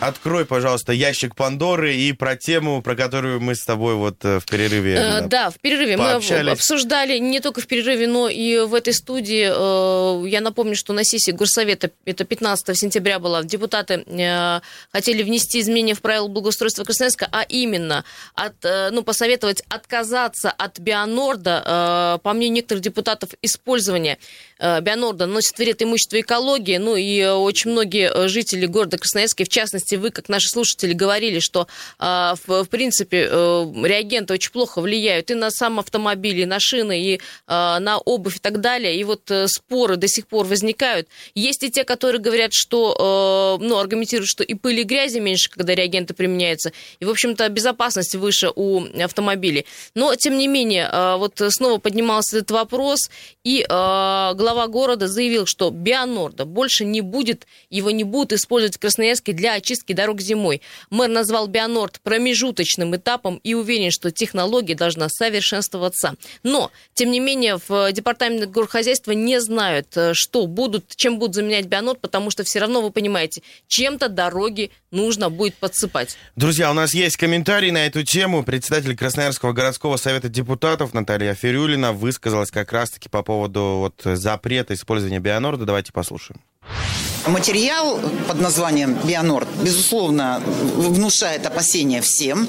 Открой, 0.00 0.46
пожалуйста, 0.46 0.92
ящик 0.94 1.36
Пандоры 1.36 1.94
и 1.94 2.12
про 2.14 2.34
тему, 2.34 2.80
про 2.80 2.96
которую 2.96 3.38
мы 3.40 3.54
с 3.54 3.62
тобой 3.64 3.96
вот 3.96 4.24
э, 4.24 4.40
в 4.40 4.46
перерыве 4.46 4.94
Э, 4.94 5.20
Да, 5.26 5.50
в 5.50 5.58
перерыве 5.60 5.98
мы 5.98 6.04
пообщались. 6.04 6.52
обсуждали 6.52 7.18
не 7.18 7.40
только 7.40 7.60
в 7.60 7.66
перерыве, 7.66 8.06
но 8.06 8.28
и 8.30 8.60
в 8.60 8.74
этой 8.74 8.94
студии. 8.94 9.50
э, 9.52 10.28
Я 10.28 10.40
напомню, 10.40 10.74
что 10.74 10.94
на 10.94 11.04
сессии 11.04 11.32
Горсовета, 11.32 11.90
это 12.06 12.24
15 12.24 12.74
сентября 12.78 13.18
было, 13.18 13.44
депутаты 13.44 14.02
э, 14.06 14.60
хотели 14.90 15.22
внести 15.22 15.60
изменения 15.60 15.94
в 15.94 16.00
правила 16.00 16.28
благоустройства 16.28 16.84
Красноярска, 16.84 17.28
а 17.30 17.42
именно 17.42 18.04
от, 18.34 18.54
ну, 18.92 19.02
посоветовать 19.02 19.62
отказаться 19.68 20.50
от 20.50 20.78
Бионорда. 20.78 22.20
По 22.22 22.32
мнению 22.32 22.54
некоторых 22.56 22.82
депутатов, 22.82 23.30
использование 23.42 24.16
Бионорда 24.58 25.26
наносит 25.26 25.58
вред 25.58 25.82
имуществу 25.82 26.18
экологии. 26.18 26.78
Ну 26.78 26.96
и 26.96 27.22
очень 27.24 27.70
многие 27.72 28.28
жители 28.28 28.64
города 28.66 28.96
Красноярска, 28.96 29.44
в 29.44 29.48
частности 29.48 29.89
вы, 29.96 30.10
как 30.10 30.28
наши 30.28 30.48
слушатели, 30.48 30.92
говорили, 30.92 31.38
что 31.40 31.66
э, 31.98 32.34
в, 32.46 32.64
в 32.64 32.68
принципе 32.68 33.28
э, 33.30 33.72
реагенты 33.84 34.34
очень 34.34 34.52
плохо 34.52 34.80
влияют 34.80 35.30
и 35.30 35.34
на 35.34 35.50
сам 35.50 35.78
автомобиль, 35.78 36.40
и 36.40 36.46
на 36.46 36.58
шины, 36.60 37.00
и 37.00 37.14
э, 37.14 37.18
на 37.46 37.98
обувь 37.98 38.36
и 38.36 38.38
так 38.38 38.60
далее. 38.60 38.96
И 38.96 39.04
вот 39.04 39.30
э, 39.30 39.46
споры 39.48 39.96
до 39.96 40.08
сих 40.08 40.26
пор 40.26 40.46
возникают. 40.46 41.08
Есть 41.34 41.62
и 41.62 41.70
те, 41.70 41.84
которые 41.84 42.20
говорят, 42.20 42.52
что, 42.52 43.58
э, 43.60 43.64
ну, 43.64 43.78
аргументируют, 43.78 44.28
что 44.28 44.44
и 44.44 44.54
пыли, 44.54 44.82
и 44.82 44.84
грязи 44.84 45.18
меньше, 45.18 45.50
когда 45.50 45.74
реагенты 45.74 46.14
применяются, 46.14 46.72
и, 47.00 47.04
в 47.04 47.10
общем-то, 47.10 47.48
безопасность 47.48 48.14
выше 48.14 48.50
у 48.54 48.84
автомобилей. 49.02 49.66
Но, 49.94 50.14
тем 50.14 50.38
не 50.38 50.48
менее, 50.48 50.90
вот 51.16 51.40
снова 51.48 51.78
поднимался 51.78 52.38
этот 52.38 52.50
вопрос, 52.52 53.10
и 53.44 53.64
глава 53.68 54.66
города 54.68 55.08
заявил, 55.08 55.46
что 55.46 55.70
Бионорда 55.70 56.44
больше 56.44 56.84
не 56.84 57.00
будет, 57.00 57.46
его 57.68 57.90
не 57.90 58.04
будут 58.04 58.32
использовать 58.32 58.76
в 58.76 58.80
Красноярске 58.80 59.32
для 59.32 59.54
очистки 59.54 59.79
дорог 59.88 60.20
зимой. 60.20 60.62
Мэр 60.90 61.08
назвал 61.08 61.46
Бионорд 61.48 62.00
промежуточным 62.02 62.94
этапом 62.96 63.40
и 63.42 63.54
уверен, 63.54 63.90
что 63.90 64.10
технология 64.10 64.74
должна 64.74 65.08
совершенствоваться. 65.08 66.14
Но, 66.42 66.70
тем 66.94 67.10
не 67.10 67.20
менее, 67.20 67.58
в 67.68 67.92
департаменте 67.92 68.46
горхозяйства 68.46 69.12
не 69.12 69.40
знают, 69.40 69.96
э, 69.96 70.12
что 70.14 70.46
будут, 70.46 70.96
чем 70.96 71.18
будут 71.18 71.34
заменять 71.34 71.66
Бионорд, 71.66 72.00
потому 72.00 72.30
что 72.30 72.44
все 72.44 72.60
равно, 72.60 72.82
вы 72.82 72.90
понимаете, 72.90 73.42
чем-то 73.68 74.08
дороги 74.08 74.70
нужно 74.90 75.30
будет 75.30 75.54
подсыпать. 75.54 76.16
Друзья, 76.36 76.70
у 76.70 76.74
нас 76.74 76.94
есть 76.94 77.16
комментарий 77.16 77.70
на 77.70 77.86
эту 77.86 78.02
тему. 78.02 78.42
Председатель 78.44 78.96
Красноярского 78.96 79.52
городского 79.52 79.96
совета 79.96 80.28
депутатов 80.28 80.94
Наталья 80.94 81.34
Фирюлина 81.34 81.92
высказалась 81.92 82.50
как 82.50 82.72
раз-таки 82.72 83.08
по 83.08 83.22
поводу 83.22 83.76
вот 83.78 84.00
запрета 84.04 84.74
использования 84.74 85.20
Бионорда. 85.20 85.64
Давайте 85.64 85.92
послушаем. 85.92 86.40
Материал 87.26 88.00
под 88.28 88.40
названием 88.40 88.94
«Бионорд», 89.04 89.48
безусловно, 89.62 90.42
внушает 90.74 91.44
опасения 91.46 92.00
всем, 92.00 92.48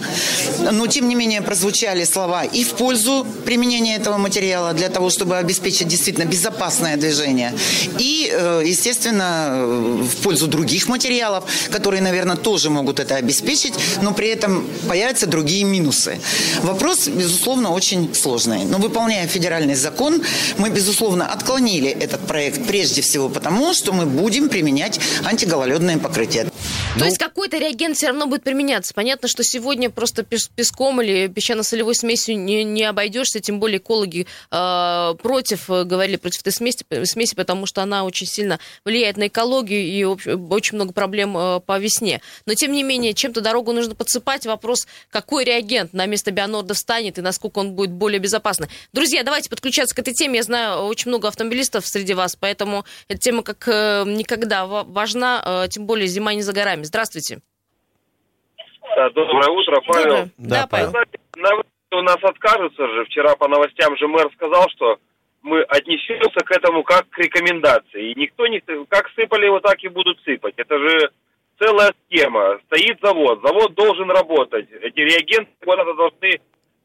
но, 0.72 0.88
тем 0.88 1.10
не 1.10 1.16
менее, 1.16 1.42
прозвучали 1.42 2.06
слова 2.06 2.46
и 2.46 2.64
в 2.64 2.76
пользу 2.76 3.28
применения 3.46 3.98
этого 3.98 4.18
материала 4.18 4.74
для 4.74 4.88
того, 4.88 5.10
чтобы 5.10 5.38
обеспечить 5.38 5.90
действительно 5.90 6.26
безопасное 6.26 6.96
движение, 6.96 7.54
и, 8.00 8.32
э, 8.32 8.64
естественно, 8.66 9.66
в 9.66 10.16
пользу 10.24 10.48
других 10.48 10.88
материалов, 10.88 11.44
которые, 11.70 12.02
наверное, 12.02 12.38
тоже 12.38 12.70
могут 12.70 13.00
это 13.02 13.16
обеспечить, 13.16 13.74
но 14.02 14.14
при 14.14 14.30
этом 14.30 14.66
появятся 14.88 15.28
другие 15.28 15.66
минусы. 15.66 16.20
Вопрос, 16.64 17.10
безусловно, 17.10 17.72
очень 17.72 18.16
сложный. 18.16 18.64
Но, 18.64 18.78
выполняя 18.78 19.28
федеральный 19.28 19.76
закон, 19.76 20.22
мы, 20.58 20.70
безусловно, 20.70 21.28
отклонили 21.28 21.90
этот 21.90 22.22
проект 22.26 22.66
прежде 22.66 23.02
всего 23.02 23.28
потому, 23.28 23.74
что 23.74 23.92
мы 23.92 24.06
будем 24.12 24.50
применять 24.50 25.00
антигололедное 25.26 25.98
покрытие. 25.98 26.48
То 27.00 27.06
есть 27.06 27.18
какой-то 27.18 27.58
реагент 27.58 27.96
все 27.98 28.08
равно 28.08 28.28
будет 28.28 28.44
применяться. 28.44 28.94
Понятно, 28.94 29.28
что 29.28 29.44
сегодня 29.44 29.90
просто 29.90 30.24
пес- 30.24 30.50
песком 30.54 31.02
или 31.02 31.28
песчано-солевой 31.28 31.96
смесью 31.96 32.38
не, 32.38 32.64
не 32.64 32.84
обойдешься, 32.84 33.40
тем 33.40 33.60
более 33.60 33.80
экологи 33.80 34.28
э, 34.52 35.14
против, 35.22 35.68
говорили 35.70 36.18
против 36.18 36.42
этой 36.42 36.52
смеси, 36.52 36.86
смеси, 37.06 37.34
потому 37.34 37.66
что 37.66 37.82
она 37.82 38.04
очень 38.04 38.28
сильно 38.28 38.60
влияет 38.86 39.18
на 39.18 39.28
экологию 39.28 39.82
и 39.82 40.04
очень 40.04 40.76
много 40.76 40.92
проблем 40.94 41.36
э, 41.38 41.60
по 41.62 41.80
весне. 41.80 42.22
Но 42.46 42.54
тем 42.54 42.72
не 42.74 42.84
менее, 42.84 43.14
чем-то 43.14 43.42
дорогу 43.42 43.72
нужно 43.72 43.96
подсыпать. 43.96 44.46
Вопрос, 44.46 44.86
какой 45.10 45.44
реагент 45.46 45.94
на 45.94 46.06
место 46.06 46.32
Бионорда 46.32 46.74
встанет 46.74 47.18
и 47.18 47.22
насколько 47.22 47.60
он 47.60 47.72
будет 47.72 47.92
более 47.92 48.20
безопасный. 48.20 48.68
Друзья, 48.94 49.24
давайте 49.24 49.50
подключаться 49.50 49.96
к 49.96 50.00
этой 50.00 50.14
теме. 50.14 50.38
Я 50.38 50.44
знаю 50.44 50.82
очень 50.86 51.10
много 51.10 51.30
автомобилистов 51.30 51.88
среди 51.88 52.14
вас, 52.14 52.36
поэтому 52.36 52.86
эта 53.08 53.20
тема 53.20 53.44
как 53.44 53.64
э, 53.68 54.04
никогда 54.06 54.66
ва- 54.66 54.84
важна, 54.84 55.42
э, 55.66 55.68
тем 55.70 55.86
более 55.86 56.08
зима 56.08 56.34
не 56.34 56.42
за 56.42 56.52
горами. 56.54 56.81
Здравствуйте. 56.84 57.42
Да, 58.96 59.10
Доброе 59.12 59.50
утро, 59.50 59.82
Павел. 59.88 60.10
Доброе. 60.10 60.32
Да, 60.38 60.62
Да, 60.62 60.68
Павел. 60.68 60.94
На 61.38 61.50
у 61.94 62.02
нас 62.02 62.18
откажутся 62.22 62.88
же. 62.88 63.06
Вчера 63.06 63.36
по 63.36 63.48
новостям 63.48 63.98
же 63.98 64.08
мэр 64.08 64.30
сказал, 64.34 64.68
что 64.70 64.98
мы 65.42 65.62
отнесемся 65.64 66.40
к 66.46 66.52
этому 66.52 66.84
как 66.84 67.10
к 67.10 67.18
рекомендации. 67.18 68.12
И 68.12 68.20
никто 68.20 68.48
не... 68.48 68.62
Как 68.88 69.10
сыпали, 69.16 69.50
вот 69.50 69.64
так 69.64 69.84
и 69.84 69.90
будут 69.90 70.20
сыпать. 70.24 70.54
Это 70.58 70.78
же 70.78 71.12
целая 71.60 71.94
схема. 72.06 72.60
Стоит 72.66 73.00
завод, 73.02 73.42
завод 73.44 73.74
должен 73.74 74.10
работать. 74.10 74.70
Эти 74.72 75.00
реагенты 75.00 75.52
куда-то 75.64 75.94
должны 75.94 76.40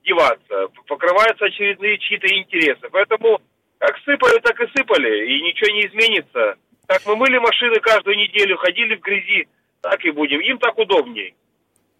деваться. 0.04 0.68
Покрываются 0.86 1.44
очередные 1.46 1.98
чьи-то 1.98 2.26
интересы. 2.28 2.88
Поэтому 2.90 3.40
как 3.78 3.96
сыпали, 4.04 4.40
так 4.40 4.60
и 4.60 4.66
сыпали. 4.76 5.26
И 5.28 5.42
ничего 5.42 5.74
не 5.74 5.86
изменится. 5.86 6.56
Как 6.86 7.04
мы 7.06 7.16
мыли 7.16 7.38
машины 7.38 7.78
каждую 7.80 8.16
неделю, 8.16 8.56
ходили 8.56 8.96
в 8.96 9.00
грязи, 9.00 9.48
так 9.90 10.04
и 10.04 10.10
будем. 10.10 10.40
Им 10.40 10.58
так 10.58 10.76
удобнее. 10.78 11.34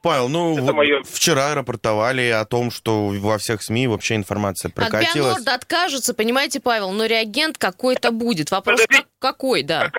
Павел, 0.03 0.29
ну 0.29 0.57
Это 0.59 0.73
моё- 0.73 1.03
вчера 1.03 1.55
рапортовали 1.55 2.29
о 2.29 2.45
том, 2.45 2.71
что 2.71 3.07
во 3.09 3.39
всех 3.39 3.63
СМИ 3.63 3.89
вообще 3.89 4.15
информация 4.15 4.69
От 4.69 4.75
прокатилась. 4.75 5.15
Бионорда 5.15 5.55
откажутся, 5.55 6.15
понимаете, 6.15 6.61
Павел, 6.61 6.93
но 6.93 7.07
реагент 7.07 7.59
какой-то 7.59 8.13
будет. 8.13 8.51
Вопрос, 8.51 8.81
Подожди. 8.81 9.03
как- 9.03 9.11
какой, 9.19 9.63
да. 9.63 9.91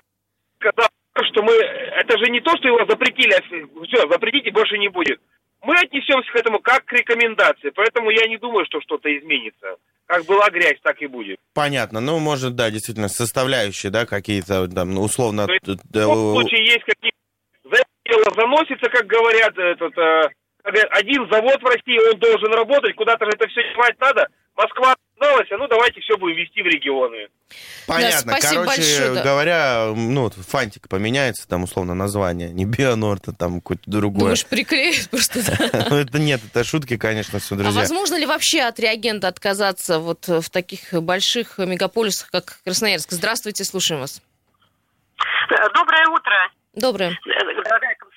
сказал, 0.59 0.89
что 1.31 1.43
мы... 1.43 1.51
Это 1.53 2.17
же 2.19 2.31
не 2.31 2.39
то, 2.41 2.51
что 2.57 2.67
его 2.67 2.85
запретили, 2.89 3.33
а 3.33 3.41
все, 3.85 4.07
запретите, 4.09 4.51
больше 4.51 4.77
не 4.77 4.87
будет. 4.89 5.19
Мы 5.61 5.75
отнесемся 5.75 6.31
к 6.31 6.35
этому 6.35 6.59
как 6.59 6.85
к 6.85 6.93
рекомендации, 6.93 7.71
поэтому 7.75 8.09
я 8.11 8.27
не 8.27 8.37
думаю, 8.37 8.65
что 8.65 8.79
что-то 8.81 9.09
изменится. 9.17 9.75
Как 10.05 10.23
была 10.25 10.49
грязь, 10.49 10.77
так 10.83 11.01
и 11.01 11.07
будет. 11.07 11.37
Понятно. 11.53 11.99
Ну, 11.99 12.19
может, 12.19 12.55
да, 12.55 12.69
действительно, 12.71 13.09
составляющие, 13.09 13.91
да, 13.91 14.05
какие-то 14.05 14.67
там, 14.69 14.97
условно... 14.99 15.47
То 15.47 15.53
есть, 15.53 15.65
т- 15.65 15.81
В 15.91 16.01
любом 16.01 16.41
случае 16.41 16.65
есть 16.65 16.83
какие 16.85 17.11
дело 18.57 18.65
заносится, 18.65 18.89
как 18.89 19.05
говорят, 19.07 19.57
этот, 19.57 19.97
э, 19.97 20.29
как 20.63 20.73
говорят, 20.73 20.91
один 20.91 21.27
завод 21.31 21.61
в 21.61 21.65
России, 21.65 22.13
он 22.13 22.19
должен 22.19 22.53
работать, 22.53 22.95
куда-то 22.95 23.25
же 23.25 23.31
это 23.33 23.47
все 23.47 23.61
девать 23.73 23.99
надо. 23.99 24.27
Москва 24.55 24.95
отказалась, 25.15 25.47
а 25.51 25.57
ну 25.57 25.67
давайте 25.67 26.01
все 26.01 26.17
будем 26.17 26.35
вести 26.37 26.63
в 26.63 26.65
регионы. 26.65 27.27
Понятно. 27.85 28.33
спасибо 28.33 28.63
Короче 28.63 28.81
большое, 28.81 29.13
да. 29.13 29.23
говоря, 29.23 29.93
ну, 29.95 30.23
вот 30.23 30.33
фантик 30.33 30.89
поменяется, 30.89 31.47
там, 31.47 31.63
условно, 31.63 31.93
название. 31.93 32.49
Не 32.49 32.65
Бионорд, 32.65 33.27
а 33.27 33.33
там 33.33 33.61
какое-то 33.61 33.83
другое. 33.85 34.19
Думаешь, 34.19 34.45
приклеят 34.47 35.09
просто, 35.11 35.39
да? 35.45 35.85
Ну, 35.91 35.97
это 35.97 36.17
нет, 36.17 36.41
это 36.49 36.63
шутки, 36.63 36.97
конечно, 36.97 37.39
все, 37.39 37.53
А 37.53 37.57
друзья. 37.59 37.79
возможно 37.81 38.15
ли 38.15 38.25
вообще 38.25 38.61
от 38.61 38.79
реагента 38.79 39.27
отказаться 39.27 39.99
вот 39.99 40.27
в 40.27 40.49
таких 40.49 40.91
больших 40.93 41.59
мегаполисах, 41.59 42.31
как 42.31 42.59
Красноярск? 42.63 43.11
Здравствуйте, 43.11 43.63
слушаем 43.63 44.01
вас. 44.01 44.21
Доброе 45.73 46.07
утро, 46.09 46.51
Доброе. 46.77 47.17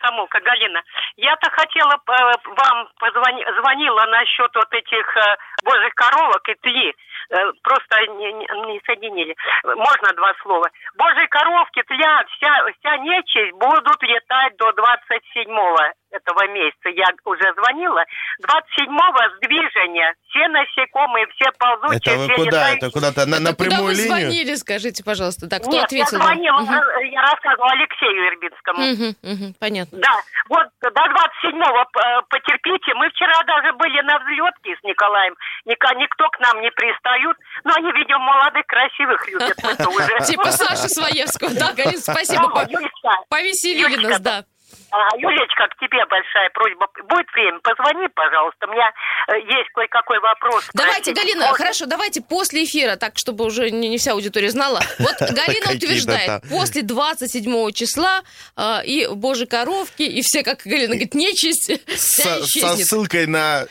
Комсомолка 0.01 0.41
Галина. 0.41 0.83
Я-то 1.17 1.51
хотела 1.51 1.95
э, 1.95 2.33
вам 2.45 2.89
позвони, 2.99 3.45
звонила 3.59 4.05
насчет 4.07 4.51
вот 4.55 4.73
этих 4.73 5.17
э, 5.17 5.37
божьих 5.65 5.95
коровок 5.95 6.49
и 6.49 6.55
тли. 6.55 6.95
Э, 7.31 7.37
Просто 7.63 8.01
не, 8.19 8.33
не- 8.33 8.73
не 8.73 8.81
соединили. 8.87 9.37
Можно 9.65 10.13
два 10.17 10.33
слова? 10.43 10.67
Божьи 10.97 11.27
коровки, 11.27 11.83
тля, 11.83 12.25
вся, 12.37 12.53
вся 12.79 12.97
нечисть 12.99 13.53
будут 13.57 14.03
летать 14.03 14.57
до 14.57 14.71
27-го 14.71 15.77
этого 16.13 16.47
месяца. 16.49 16.89
Я 16.89 17.07
уже 17.25 17.53
звонила. 17.55 18.03
27-го 18.43 19.37
сдвижения. 19.37 20.15
Все 20.29 20.49
насекомые, 20.49 21.27
все 21.35 21.51
ползучие, 21.59 21.99
Это 22.15 22.17
вы 22.19 22.25
все 22.27 22.35
куда? 22.35 22.51
летающие. 22.51 22.79
Это 22.79 22.91
куда-то 22.91 23.27
на, 23.27 23.39
на 23.41 23.49
Это 23.51 23.57
куда 23.57 23.69
прямую 23.71 23.87
вы 23.87 23.95
линию? 23.95 24.09
звонили, 24.09 24.55
скажите, 24.57 25.05
пожалуйста. 25.05 25.49
Так, 25.49 25.63
кто 25.63 25.71
Нет, 25.71 25.85
ответил? 25.85 26.19
я 26.19 26.25
звонила, 26.25 26.61
э, 26.63 27.07
я 27.09 27.23
рассказывала 27.23 27.71
Алексею 27.73 28.27
Ирбинскому. 28.29 28.81
Мгм, 28.81 29.11
мгм, 29.23 29.55
Понятно. 29.61 29.99
Да, 29.99 30.15
вот 30.49 30.67
до 30.83 30.89
27-го 30.91 31.79
э, 31.79 32.23
потерпите. 32.29 32.95
Мы 32.95 33.09
вчера 33.11 33.43
даже 33.47 33.73
были 33.75 34.01
на 34.03 34.19
взлетке 34.19 34.77
с 34.81 34.83
Николаем. 34.83 35.35
Ника- 35.67 35.95
Никто 35.97 36.29
к 36.31 36.41
нам 36.41 36.61
не 36.61 36.71
пристают. 37.11 37.37
Но 37.65 37.73
они, 37.75 37.93
видимо, 37.93 38.19
молодых, 38.21 38.67
красивых 38.67 39.29
любят. 39.29 39.57
Типа 40.27 40.51
Саши 40.53 40.89
Своевского. 40.89 41.51
Да, 41.55 41.73
Галина, 41.73 42.01
спасибо. 42.01 42.67
Юлька. 42.69 43.17
Повеселили 43.29 43.97
нас, 43.97 44.21
да. 44.21 44.45
А, 44.93 45.17
Юлечка, 45.17 45.69
к 45.69 45.79
тебе 45.79 46.05
большая 46.07 46.51
просьба. 46.51 46.89
Будет 47.09 47.27
время, 47.35 47.59
позвони, 47.63 48.09
пожалуйста. 48.15 48.67
У 48.67 48.73
меня 48.73 48.91
э, 49.29 49.39
есть 49.41 49.71
кое-какой 49.75 50.19
вопрос. 50.21 50.69
Давайте, 50.75 51.13
спросить. 51.13 51.17
Галина, 51.17 51.47
Можно? 51.47 51.57
хорошо, 51.57 51.87
давайте 51.87 52.21
после 52.23 52.65
эфира, 52.65 52.97
так, 52.97 53.13
чтобы 53.17 53.45
уже 53.45 53.71
не, 53.71 53.89
не 53.89 53.99
вся 53.99 54.13
аудитория 54.13 54.51
знала. 54.51 54.81
Вот 54.99 55.17
Галина 55.21 55.73
утверждает, 55.75 56.43
после 56.49 56.83
27 56.83 57.73
числа 57.73 58.23
э, 58.57 58.85
и 58.85 59.07
божьи 59.07 59.47
коровки, 59.47 60.03
и 60.03 60.23
все, 60.23 60.43
как 60.43 60.63
Галина 60.65 60.89
говорит, 60.89 61.15
нечисть, 61.15 61.71
вся 61.87 62.39
Со, 62.45 62.47
со 62.47 62.77
ссылкой 62.77 63.27
на, 63.27 63.67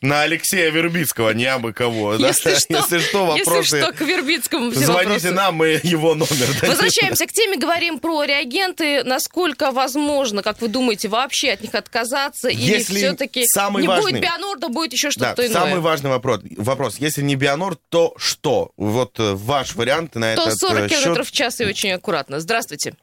на 0.00 0.22
Алексея 0.22 0.70
Вербицкого, 0.70 1.30
не 1.30 1.46
абы 1.46 1.72
кого. 1.72 2.16
да? 2.18 2.28
Если 2.28 2.54
что, 2.58 2.74
Если 2.74 2.98
что, 2.98 3.26
вопросы... 3.26 3.76
если 3.76 3.80
что, 3.82 3.92
к 3.92 4.00
Вербицкому 4.00 4.70
все 4.70 4.80
Звоните 4.80 5.08
вопросы. 5.10 5.30
нам, 5.32 5.54
мы 5.54 5.80
его 5.82 6.14
номер. 6.14 6.46
Возвращаемся 6.62 7.26
к 7.26 7.32
теме, 7.32 7.56
говорим 7.56 7.98
про 7.98 8.24
реагенты. 8.24 9.02
Насколько 9.04 9.70
возможно, 9.70 10.41
как 10.42 10.60
вы 10.60 10.68
думаете, 10.68 11.08
вообще 11.08 11.52
от 11.52 11.60
них 11.62 11.74
отказаться? 11.74 12.48
Или 12.48 12.60
Если 12.60 12.94
все-таки 12.96 13.44
самый 13.46 13.82
не 13.82 13.88
важный- 13.88 14.12
будет 14.12 14.22
Бионорда, 14.22 14.68
будет 14.68 14.92
еще 14.92 15.08
Да, 15.16 15.32
что-то 15.32 15.46
иное? 15.46 15.52
самый 15.54 15.80
важный 15.80 16.10
вопрос. 16.10 16.40
вопрос. 16.56 16.98
Если 16.98 17.22
не 17.22 17.36
Бионор, 17.36 17.76
то 17.88 18.14
что? 18.16 18.70
Вот 18.76 19.18
э, 19.18 19.32
ваш 19.34 19.74
вариант 19.74 20.14
на 20.14 20.32
этот 20.34 20.52
140 20.54 20.84
э, 20.84 20.88
счет. 20.88 20.98
километров 20.98 21.28
в 21.28 21.32
час 21.32 21.60
и 21.60 21.64
очень 21.66 21.92
аккуратно. 21.92 22.40
Здравствуйте. 22.40 22.94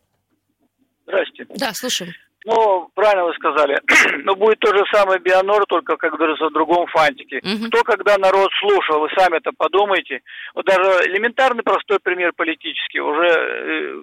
Здрасте. 1.07 1.45
Да, 1.55 1.71
слушаем. 1.73 2.13
Ну, 2.45 2.89
правильно 2.95 3.25
вы 3.25 3.33
сказали. 3.33 3.77
Но 4.23 4.35
будет 4.35 4.59
то 4.59 4.69
же 4.75 4.83
самое 4.93 5.19
Бионор, 5.19 5.65
только, 5.67 5.97
как 5.97 6.13
говорится, 6.13 6.45
в 6.45 6.53
другом 6.53 6.87
фантике. 6.87 7.41
Мгм. 7.43 7.67
Кто 7.69 7.83
когда 7.83 8.17
народ 8.17 8.49
слушал, 8.61 9.01
вы 9.01 9.09
сами 9.17 9.37
это 9.37 9.51
подумайте. 9.57 10.21
Вот 10.55 10.65
даже 10.65 11.05
элементарный 11.09 11.63
простой 11.63 11.99
пример 11.99 12.31
политический. 12.35 13.01
Уже 13.01 13.27
э, 13.27 14.01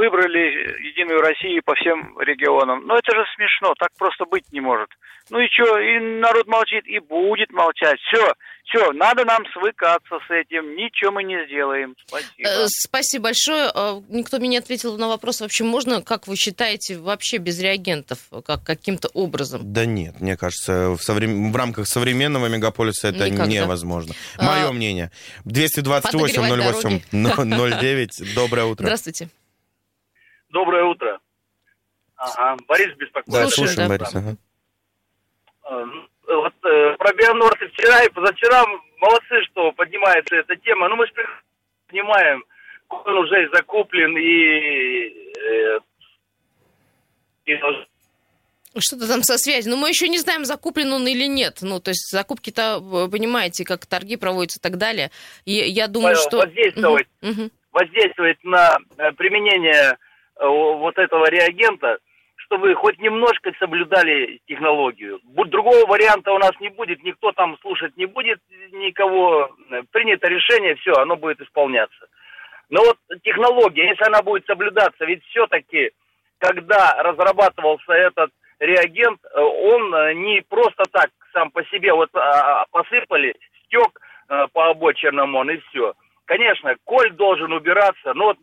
выбрали 0.00 0.80
Единую 0.88 1.20
Россию 1.20 1.62
по 1.62 1.74
всем 1.74 2.18
регионам. 2.18 2.86
Но 2.86 2.96
это 2.96 3.12
же 3.14 3.22
смешно, 3.36 3.74
так 3.78 3.90
просто 3.98 4.24
быть 4.24 4.50
не 4.50 4.60
может. 4.60 4.88
Ну 5.28 5.38
и 5.38 5.46
что, 5.52 5.78
и 5.78 5.98
народ 6.20 6.46
молчит, 6.46 6.86
и 6.86 6.98
будет 6.98 7.52
молчать. 7.52 7.98
Все, 8.08 8.32
все, 8.64 8.92
надо 8.92 9.24
нам 9.26 9.44
свыкаться 9.52 10.18
с 10.26 10.30
этим. 10.30 10.74
Ничего 10.74 11.12
мы 11.12 11.22
не 11.22 11.44
сделаем. 11.46 11.94
Спасибо. 12.06 12.48
Э, 12.48 12.66
Спасибо 12.68 13.24
большое. 13.24 13.70
Э, 13.74 14.00
Никто 14.08 14.38
мне 14.38 14.48
не 14.48 14.56
ответил 14.58 14.96
на 14.96 15.08
вопрос, 15.08 15.40
вообще 15.42 15.64
можно, 15.64 16.02
как 16.02 16.26
вы 16.26 16.36
считаете, 16.36 16.96
вообще 16.98 17.36
без 17.36 17.60
реагентов, 17.60 18.18
как 18.44 18.64
каким-то 18.64 19.08
образом? 19.12 19.60
Да 19.64 19.84
нет, 19.84 20.20
мне 20.20 20.36
кажется, 20.38 20.90
в, 20.90 21.00
соврем- 21.02 21.52
в 21.52 21.56
рамках 21.56 21.86
современного 21.86 22.46
мегаполиса 22.46 23.08
это 23.08 23.28
Никак, 23.28 23.46
да? 23.46 23.52
невозможно. 23.52 24.14
А, 24.38 24.44
Мое 24.46 24.72
мнение. 24.72 25.10
228 25.44 26.34
подогревать 26.42 26.84
08 26.84 27.00
09. 27.12 28.34
Доброе 28.34 28.64
утро. 28.64 28.84
Здравствуйте. 28.84 29.28
Доброе 30.50 30.84
утро. 30.84 31.18
Ага, 32.16 32.56
Борис 32.68 32.94
беспокоит. 32.96 33.32
Да, 33.32 33.48
Слушаем, 33.48 33.68
слушаем, 33.68 33.88
да. 33.88 33.96
Борис. 33.98 34.14
ага. 34.14 34.36
Э, 35.70 35.84
ну, 35.84 36.40
Вот 36.42 36.54
э, 36.64 36.96
про 36.98 37.12
Бионорд 37.14 37.62
и 37.62 37.66
вчера, 37.68 38.04
и 38.04 38.08
позавчера 38.10 38.64
молодцы, 38.98 39.42
что 39.50 39.72
поднимается 39.72 40.36
эта 40.36 40.56
тема. 40.56 40.88
Ну, 40.88 40.96
мы 40.96 41.06
же 41.06 41.12
понимаем, 41.88 42.44
он 42.88 43.16
уже 43.18 43.44
и 43.44 43.48
закуплен, 43.54 44.16
и... 44.18 45.30
э, 45.40 45.78
и 47.46 47.56
Что-то 48.80 49.08
там 49.08 49.22
со 49.22 49.38
связью. 49.38 49.72
Но 49.72 49.78
мы 49.78 49.88
еще 49.88 50.08
не 50.08 50.18
знаем, 50.18 50.44
закуплен 50.44 50.92
он 50.92 51.06
или 51.06 51.26
нет. 51.26 51.58
Ну, 51.62 51.80
то 51.80 51.90
есть 51.90 52.10
закупки-то, 52.10 52.78
вы 52.80 53.08
понимаете, 53.10 53.64
как 53.64 53.86
торги 53.86 54.16
проводятся 54.16 54.58
и 54.58 54.62
так 54.62 54.76
далее. 54.78 55.10
И 55.44 55.52
я 55.54 55.86
думаю, 55.88 56.16
Э, 56.16 56.18
что... 56.18 56.38
воздействовать. 56.38 57.08
Мгм. 57.22 57.50
воздействовать 57.72 58.42
на 58.44 58.76
э, 58.98 59.12
применение 59.12 59.92
э, 59.92 59.96
вот 60.46 60.98
этого 60.98 61.28
реагента, 61.28 61.98
чтобы 62.50 62.74
хоть 62.74 62.98
немножко 62.98 63.52
соблюдали 63.58 64.40
технологию. 64.46 65.20
Другого 65.24 65.86
варианта 65.86 66.32
у 66.32 66.38
нас 66.38 66.52
не 66.60 66.68
будет, 66.70 67.02
никто 67.02 67.32
там 67.32 67.56
слушать 67.58 67.96
не 67.96 68.06
будет 68.06 68.40
никого. 68.72 69.50
Э, 69.70 69.82
Принято 69.92 70.28
решение, 70.28 70.74
все, 70.76 70.92
оно 70.94 71.16
будет 71.16 71.40
исполняться. 71.40 72.06
Но 72.68 72.82
вот 72.82 72.98
технология, 73.22 73.88
если 73.88 74.04
она 74.04 74.22
будет 74.22 74.46
соблюдаться, 74.46 75.04
ведь 75.04 75.24
все-таки, 75.26 75.90
когда 76.38 77.02
разрабатывался 77.02 77.92
этот 77.92 78.30
реагент, 78.58 79.20
э, 79.24 79.40
он 79.40 79.94
э, 79.94 80.14
не 80.14 80.42
просто 80.48 80.84
так 80.90 81.10
сам 81.32 81.50
по 81.50 81.62
себе 81.66 81.92
вот 81.92 82.10
а, 82.14 82.64
посыпали, 82.72 83.36
стек 83.64 84.00
э, 84.28 84.46
по 84.52 84.70
обочинам 84.70 85.34
он 85.36 85.50
и 85.50 85.58
все. 85.68 85.94
Конечно, 86.24 86.74
коль 86.84 87.12
должен 87.12 87.52
убираться, 87.52 88.14
но 88.14 88.26
вот 88.26 88.38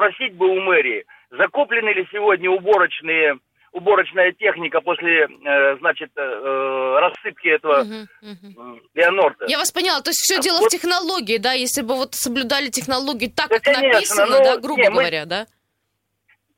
спросить 0.00 0.34
бы 0.34 0.46
у 0.48 0.60
мэрии, 0.60 1.04
закуплены 1.30 1.90
ли 1.90 2.06
сегодня 2.10 2.50
уборочные, 2.50 3.38
уборочная 3.72 4.32
техника 4.32 4.80
после, 4.80 5.24
э, 5.26 5.76
значит, 5.78 6.10
э, 6.16 6.20
э, 6.22 6.98
рассыпки 7.00 7.48
этого 7.48 7.84
мгм. 7.84 8.08
м, 8.22 8.80
Леонорда? 8.94 9.44
Я 9.46 9.58
вас 9.58 9.70
поняла. 9.70 10.00
То 10.00 10.10
есть 10.10 10.20
все 10.20 10.40
дело 10.40 10.58
в 10.58 10.60
Вот- 10.62 10.70
технологии, 10.70 11.36
да? 11.36 11.52
Если 11.52 11.82
бы 11.82 11.94
вот 11.96 12.14
соблюдали 12.14 12.68
технологии 12.68 13.28
так, 13.28 13.48
Да, 13.50 13.56
как 13.60 13.74
конечно, 13.74 13.92
написано, 13.92 14.26
ну, 14.26 14.44
да, 14.44 14.56
грубо 14.58 14.82
не, 14.82 14.88
мы- 14.88 15.02
говоря, 15.02 15.26
да? 15.26 15.46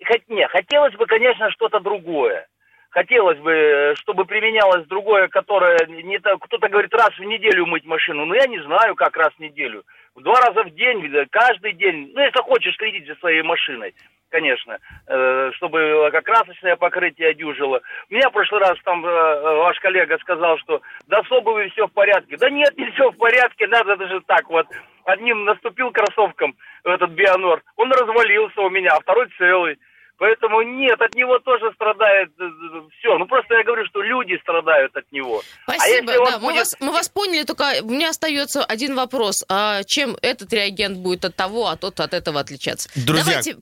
Хот- 0.04 0.22
не, 0.28 0.46
хотелось 0.48 0.94
бы, 0.94 1.06
конечно, 1.06 1.50
что-то 1.50 1.80
другое. 1.80 2.46
Хотелось 2.90 3.38
бы, 3.38 3.50
э, 3.52 3.94
чтобы 3.96 4.24
применялось 4.26 4.86
другое, 4.86 5.28
которое 5.28 5.78
не 5.86 6.18
так. 6.18 6.38
Кто-то 6.40 6.68
говорит, 6.68 6.92
раз 6.94 7.10
в 7.18 7.22
неделю 7.24 7.66
мыть 7.66 7.84
машину. 7.86 8.26
Ну, 8.26 8.34
я 8.34 8.46
не 8.46 8.60
знаю, 8.62 8.94
как 8.96 9.16
раз 9.16 9.32
в 9.34 9.40
неделю. 9.40 9.82
Два 10.16 10.40
раза 10.40 10.64
в 10.64 10.70
день, 10.74 11.10
каждый 11.30 11.72
день. 11.72 12.12
Ну, 12.14 12.20
если 12.20 12.40
хочешь 12.42 12.76
следить 12.76 13.06
за 13.06 13.14
своей 13.16 13.42
машиной, 13.42 13.94
конечно, 14.28 14.78
э, 15.06 15.50
чтобы 15.54 16.10
красочное 16.24 16.76
покрытие 16.76 17.34
дюжило. 17.34 17.80
У 18.10 18.14
меня 18.14 18.28
в 18.28 18.32
прошлый 18.32 18.60
раз 18.60 18.76
там 18.84 19.04
э, 19.04 19.40
ваш 19.56 19.78
коллега 19.80 20.18
сказал, 20.18 20.58
что 20.58 20.82
да 21.06 21.22
с 21.22 21.32
обувью 21.32 21.70
все 21.70 21.86
в 21.86 21.92
порядке. 21.92 22.36
Да 22.36 22.50
нет, 22.50 22.76
не 22.76 22.90
все 22.90 23.10
в 23.10 23.16
порядке, 23.16 23.66
надо 23.68 23.96
даже 23.96 24.20
так 24.26 24.48
вот. 24.50 24.66
Одним 25.04 25.44
наступил 25.44 25.90
кроссовком 25.90 26.54
этот 26.84 27.10
Бионор, 27.10 27.62
он 27.76 27.90
развалился 27.90 28.60
у 28.60 28.70
меня, 28.70 28.90
а 28.92 29.00
второй 29.00 29.28
целый. 29.38 29.78
Поэтому 30.22 30.62
нет, 30.62 31.00
от 31.00 31.16
него 31.16 31.40
тоже 31.40 31.72
страдает 31.74 32.30
все. 32.36 33.18
Ну 33.18 33.26
просто 33.26 33.54
я 33.54 33.64
говорю, 33.64 33.84
что 33.86 34.00
люди 34.02 34.38
страдают 34.40 34.96
от 34.96 35.10
него. 35.10 35.42
Спасибо, 35.64 35.82
а 35.82 35.88
если 35.88 36.16
он 36.16 36.24
да, 36.30 36.38
мы, 36.38 36.46
будет- 36.46 36.58
вас, 36.58 36.76
мы 36.78 36.92
вас 36.92 37.08
поняли, 37.08 37.42
только 37.42 37.64
у 37.82 37.90
меня 37.90 38.10
остается 38.10 38.64
один 38.64 38.94
вопрос. 38.94 39.42
А 39.48 39.82
чем 39.82 40.16
этот 40.22 40.52
реагент 40.52 40.98
будет 40.98 41.24
от 41.24 41.34
того, 41.34 41.66
а 41.66 41.76
тот 41.76 41.98
от 41.98 42.14
этого 42.14 42.38
отличаться? 42.38 42.88
Друзья, 42.94 43.40
Давайте... 43.42 43.56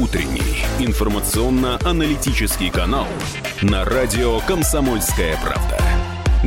Утренний 0.00 0.64
информационно-аналитический 0.78 2.70
канал 2.70 3.08
на 3.62 3.84
радио 3.84 4.38
«Комсомольская 4.46 5.36
правда». 5.42 5.80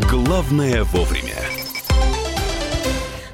Главное 0.10 0.86
вовремя. 0.86 1.35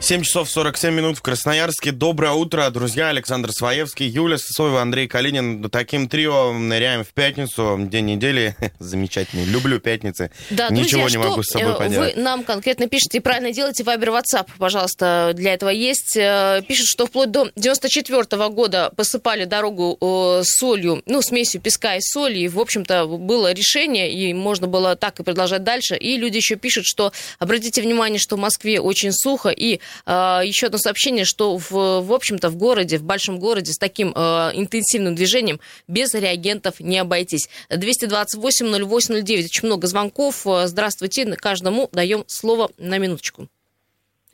7 0.02 0.24
часов 0.24 0.50
47 0.50 0.96
минут 0.96 1.20
в 1.20 1.22
Красноярске. 1.22 1.92
Доброе 1.92 2.32
утро, 2.32 2.68
друзья. 2.72 3.10
Александр 3.10 3.52
Своевский, 3.52 4.08
Юлия 4.08 4.40
Сысоева, 4.40 4.82
Андрей 4.82 5.08
Калинин. 5.08 5.70
Таким 5.70 6.10
трио 6.10 6.52
ныряем 6.54 7.04
в 7.04 7.10
пятницу. 7.10 7.78
День 7.80 8.06
недели. 8.06 8.56
Замечательный. 8.80 9.46
Люблю 9.46 9.80
пятницы. 9.80 10.32
Да, 10.50 10.70
Ничего 10.70 11.02
друзья, 11.02 11.20
не 11.20 11.24
могу 11.24 11.44
с 11.44 11.50
собой 11.50 11.74
э, 11.74 11.78
поделать. 11.78 12.16
Вы 12.16 12.22
нам 12.22 12.44
конкретно 12.44 12.88
пишете, 12.90 13.20
и 13.20 13.22
правильно 13.22 13.54
делаете, 13.54 13.84
Вайбер, 13.84 14.10
WhatsApp, 14.10 14.48
пожалуйста, 14.58 15.34
для 15.36 15.54
этого 15.54 15.70
есть. 15.70 16.18
Э, 16.18 16.64
Пишут, 16.68 16.88
что 16.88 17.06
вплоть 17.06 17.30
до 17.30 17.52
94 17.56 18.50
года 18.50 18.92
посыпали 18.96 19.46
дорогу 19.46 20.00
э, 20.02 20.42
солью, 20.44 21.04
ну, 21.06 21.22
смесью 21.22 21.62
песка 21.62 21.96
и 21.96 22.02
соли, 22.02 22.40
и, 22.40 22.48
в 22.48 22.60
общем-то, 22.60 23.06
было 23.06 23.54
решение, 23.54 24.12
и 24.12 24.34
можно 24.34 24.66
было 24.66 24.96
так 24.96 25.20
и 25.20 25.24
продолжать 25.24 25.64
дальше. 25.64 25.96
И 25.96 26.18
люди 26.18 26.38
еще 26.38 26.56
пишут, 26.56 26.86
что, 26.88 27.14
обратите 27.38 27.84
внимание, 27.84 28.20
что 28.20 28.36
в 28.36 28.40
Москве 28.40 28.80
очень 28.80 29.12
сухо, 29.12 29.50
и 29.50 29.80
еще 30.06 30.68
одно 30.68 30.78
сообщение, 30.78 31.26
что, 31.26 31.58
в, 31.58 31.72
в 31.72 32.14
общем-то, 32.14 32.50
в 32.50 32.56
городе, 32.56 32.98
в 32.98 33.04
большом 33.04 33.40
городе 33.40 33.72
с 33.72 33.78
таким 33.78 34.12
э, 34.16 34.20
интенсивным 34.54 35.16
движением 35.16 35.60
без 35.88 36.14
реагентов 36.14 36.80
не 36.80 36.98
обойтись. 37.00 37.50
228-08-09. 37.70 39.46
Очень 39.46 39.68
много 39.68 39.88
звонков. 39.88 40.46
Э, 40.48 40.68
Здравствуйте. 40.68 41.36
Каждому 41.36 41.90
даем 41.92 42.24
слово 42.28 42.70
на 42.78 42.98
минуточку. 42.98 43.48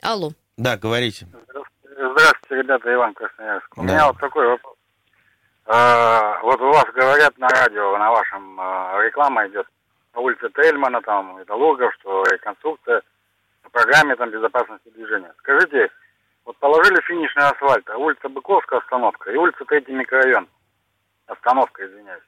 Алло. 0.02 0.32
Да, 0.56 0.76
говорите. 0.76 1.26
Здравствуйте, 1.82 2.62
ребята, 2.62 2.92
Иван 2.94 3.14
Красноярск. 3.14 3.76
У 3.76 3.82
Да. 3.82 3.86
меня 3.92 4.06
вот 4.08 4.18
такой 4.18 4.46
вопрос. 4.46 4.74
А, 5.66 6.40
вот 6.42 6.60
у 6.60 6.68
вас 6.68 6.84
говорят 6.94 7.36
на 7.38 7.48
радио, 7.48 7.96
на 7.98 8.10
вашем 8.10 8.58
а, 8.58 9.02
реклама 9.04 9.46
идет 9.48 9.66
на 10.14 10.20
улице 10.20 10.48
Тельмана, 10.54 11.02
там, 11.02 11.36
это 11.38 11.54
Логов, 11.54 11.92
что 12.00 12.22
реконструкция 12.24 13.02
программе 13.68 14.16
там 14.16 14.30
безопасности 14.30 14.88
движения. 14.90 15.32
Скажите, 15.38 15.90
вот 16.44 16.56
положили 16.58 17.00
финишный 17.02 17.44
асфальт, 17.44 17.88
а 17.90 17.98
улица 17.98 18.28
Быковская 18.28 18.80
остановка 18.80 19.30
и 19.30 19.36
улица 19.36 19.64
Третий 19.64 19.92
микрорайон. 19.92 20.48
Остановка, 21.26 21.86
извиняюсь. 21.86 22.22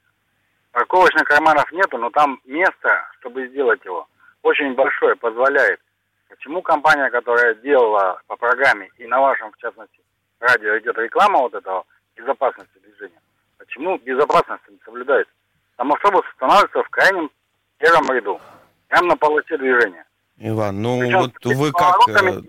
Парковочных 0.73 1.25
карманов 1.25 1.73
нету, 1.73 1.99
но 1.99 2.11
там 2.11 2.40
место, 2.44 3.09
чтобы 3.18 3.49
сделать 3.49 3.85
его, 3.85 4.06
очень 4.42 4.75
большое, 4.75 5.16
позволяет. 5.16 5.80
Почему 6.28 6.62
компания, 6.62 7.11
которая 7.11 7.54
делала 7.54 8.20
по 8.26 8.37
программе, 8.37 8.90
и 8.99 9.06
на 9.06 9.20
вашем, 9.20 9.50
в 9.52 9.56
частности, 9.56 10.00
радио 10.38 10.78
идет 10.78 10.97
реклама 10.99 11.40
вот 11.40 11.54
этого 11.54 11.85
безопасности 12.14 12.78
движения, 12.78 13.20
почему 13.59 13.99
безопасность 13.99 14.68
не 14.68 14.78
соблюдается? 14.85 15.32
Там 15.76 15.92
автобус 15.92 16.25
останавливается 16.30 16.82
в 16.82 16.90
крайнем 16.90 17.30
первом 17.78 18.06
ряду, 18.12 18.40
прямо 18.88 19.09
на 19.09 19.16
полосе 19.16 19.56
движения. 19.56 20.04
Иван, 20.42 20.80
ну 20.80 20.99
Причем 21.00 21.18
вот 21.18 21.32
вы 21.44 21.70
как... 21.70 21.97
э, 22.09 22.40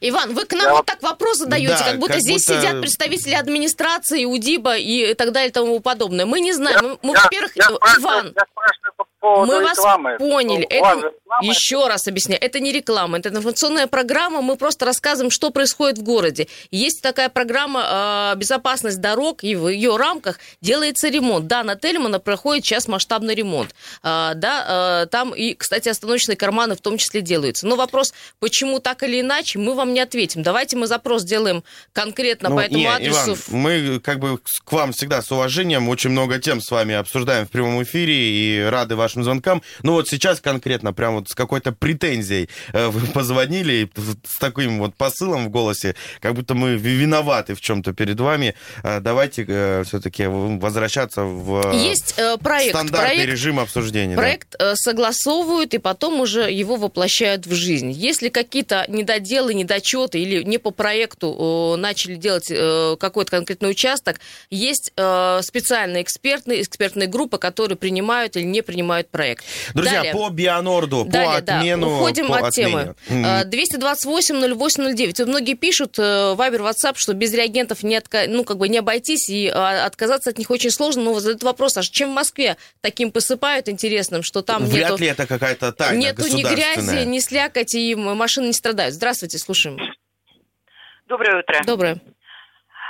Иван, 0.00 0.34
вы 0.34 0.44
к 0.44 0.52
нам 0.54 0.66
Я 0.66 0.72
вот 0.74 0.86
так 0.86 1.00
вопрос 1.02 1.38
задаете, 1.38 1.68
Да, 1.78 1.84
как 1.90 1.98
будто 1.98 2.14
как 2.14 2.20
здесь 2.22 2.44
будто- 2.46 2.60
сидят 2.60 2.80
представители 2.80 3.34
администрации, 3.34 4.24
УДИБа 4.24 4.76
и 4.78 5.14
так 5.14 5.30
далее 5.30 5.50
и 5.50 5.52
тому 5.52 5.78
подобное. 5.80 6.26
Мы 6.26 6.40
не 6.40 6.52
знаем. 6.52 6.80
Мы, 6.82 6.98
мы, 7.02 7.14
Я- 7.14 7.22
во-первых, 7.22 7.56
я 7.56 7.64
Иван, 7.98 8.34
я 8.34 8.44
по 8.96 9.04
поводу 9.20 9.52
мы 9.52 9.62
вас 9.62 9.78
рекламы. 9.78 10.18
поняли. 10.18 10.66
Вас 10.80 10.92
Это, 10.96 11.00
же 11.00 11.06
реклама, 11.14 11.44
еще 11.44 11.86
раз 11.86 12.08
объясняю, 12.08 12.42
это 12.42 12.58
не 12.58 12.72
реклама, 12.72 13.18
это 13.18 13.28
информационная 13.28 13.86
программа. 13.86 14.42
Мы 14.42 14.56
просто 14.56 14.84
рассказываем, 14.84 15.30
что 15.30 15.50
происходит 15.50 15.98
в 15.98 16.02
городе. 16.02 16.48
Есть 16.72 17.02
такая 17.02 17.28
программа 17.28 18.32
э, 18.34 18.36
«Безопасность 18.36 19.00
дорог», 19.00 19.44
и 19.44 19.54
в 19.54 19.68
ее 19.68 19.96
рамках 19.96 20.40
делается 20.60 21.08
ремонт. 21.08 21.46
Да, 21.46 21.62
на 21.62 21.76
Тельмана 21.76 22.18
проходит 22.18 22.64
сейчас 22.64 22.88
масштабный 22.88 23.36
ремонт. 23.36 23.74
А, 24.02 24.34
да, 24.34 25.02
э, 25.04 25.06
там 25.06 25.32
и, 25.34 25.54
кстати, 25.54 25.88
остановочные 25.88 26.36
карманы 26.36 26.74
в 26.74 26.80
том 26.80 26.98
числе 26.98 27.11
делаются. 27.20 27.66
Но 27.66 27.76
вопрос, 27.76 28.12
почему 28.40 28.78
так 28.80 29.02
или 29.02 29.20
иначе, 29.20 29.58
мы 29.58 29.74
вам 29.74 29.92
не 29.92 30.00
ответим. 30.00 30.42
Давайте 30.42 30.76
мы 30.76 30.86
запрос 30.86 31.22
сделаем 31.22 31.62
конкретно 31.92 32.48
Ну, 32.48 32.56
по 32.56 32.60
этому 32.60 32.78
не, 32.78 32.86
адресу. 32.86 33.32
Иван, 33.34 33.60
мы 33.60 34.00
как 34.00 34.18
бы 34.18 34.38
к 34.64 34.72
вам 34.72 34.92
всегда 34.92 35.22
с 35.22 35.30
уважением, 35.30 35.88
очень 35.88 36.10
много 36.10 36.38
тем 36.38 36.60
с 36.60 36.70
вами 36.70 36.94
обсуждаем 36.94 37.46
в 37.46 37.50
прямом 37.50 37.82
эфире 37.82 38.14
и 38.14 38.62
рады 38.62 38.96
вашим 38.96 39.24
звонкам. 39.24 39.62
Но 39.82 39.92
вот 39.92 40.08
сейчас 40.08 40.40
конкретно, 40.40 40.92
прям 40.92 41.14
вот 41.16 41.28
с 41.28 41.34
какой-то 41.34 41.72
претензией 41.72 42.48
э, 42.72 42.88
вы 42.88 43.06
позвонили 43.12 43.90
с 44.26 44.38
таким 44.38 44.78
вот 44.78 44.94
посылом 44.94 45.46
в 45.46 45.50
голосе, 45.50 45.94
как 46.20 46.34
будто 46.34 46.54
мы 46.54 46.76
ви- 46.76 46.96
виноваты 46.96 47.54
в 47.54 47.60
чем-то 47.60 47.92
перед 47.92 48.18
вами. 48.20 48.54
Э, 48.82 49.00
Давайте 49.00 49.82
все-таки 49.84 50.26
возвращаться 50.26 51.22
в 51.24 51.72
э, 51.72 51.76
Есть 51.76 52.14
э, 52.16 52.36
проект. 52.38 52.70
стандартный 52.74 53.14
проект 53.16 53.30
режим 53.32 53.58
обсуждения. 53.60 54.14
да. 54.16 54.22
Проект 54.22 54.54
э, 54.58 54.74
согласовывают 54.76 55.74
и 55.74 55.78
потом 55.78 56.20
уже 56.20 56.50
его 56.50 56.76
воплощают 56.76 57.01
в 57.46 57.52
жизнь. 57.52 57.90
Если 57.90 58.28
какие-то 58.28 58.84
недоделы, 58.88 59.54
недочеты 59.54 60.20
или 60.20 60.42
не 60.42 60.58
по 60.58 60.70
проекту 60.70 61.74
э, 61.74 61.80
начали 61.80 62.16
делать 62.16 62.50
э, 62.50 62.96
какой-то 62.98 63.30
конкретный 63.30 63.70
участок, 63.70 64.20
есть 64.50 64.92
э, 64.96 65.40
специальные 65.42 66.02
экспертные, 66.02 66.62
экспертные 66.62 67.08
группы, 67.08 67.38
которые 67.38 67.76
принимают 67.76 68.36
или 68.36 68.44
не 68.44 68.62
принимают 68.62 69.08
проект. 69.08 69.44
Друзья, 69.74 69.98
Далее. 69.98 70.12
по 70.12 70.28
Бианорду, 70.30 71.04
Далее, 71.04 71.42
по 71.42 71.54
отмену... 71.56 71.86
да, 71.88 71.94
уходим 71.96 72.28
по 72.28 72.46
от 72.46 72.54
темы. 72.54 72.94
отмене. 73.08 73.26
М. 73.26 73.48
228-08-09. 73.50 75.14
Вот 75.18 75.28
многие 75.28 75.54
пишут, 75.54 75.98
Вайбер, 75.98 76.62
WhatsApp, 76.62 76.94
что 76.96 77.12
без 77.14 77.32
реагентов 77.32 77.82
не, 77.82 77.96
отка- 77.96 78.26
ну, 78.28 78.44
как 78.44 78.58
бы 78.58 78.68
не 78.68 78.78
обойтись, 78.78 79.28
и 79.28 79.48
а, 79.48 79.86
отказаться 79.86 80.30
от 80.30 80.38
них 80.38 80.50
очень 80.50 80.70
сложно. 80.70 81.02
Но 81.02 81.20
задают 81.20 81.42
вопрос, 81.42 81.76
а 81.76 81.82
чем 81.82 82.10
в 82.10 82.14
Москве 82.14 82.56
таким 82.80 83.10
посыпают 83.10 83.68
интересным, 83.68 84.22
что 84.22 84.42
там 84.42 84.64
Вряд 84.64 84.90
нету... 84.92 85.02
ли 85.02 85.08
это 85.08 85.26
какая-то 85.26 85.72
тайна 85.72 85.98
Нету 85.98 86.22
ни 86.22 86.42
государственная. 86.42 86.81
Грязи, 86.90 87.06
ни 87.06 87.18
слякоти, 87.20 87.76
и 87.76 87.94
машины 87.94 88.46
не 88.46 88.52
страдают. 88.52 88.94
Здравствуйте, 88.94 89.38
слушаем. 89.38 89.78
Доброе 91.06 91.40
утро. 91.40 91.60
Доброе. 91.66 92.00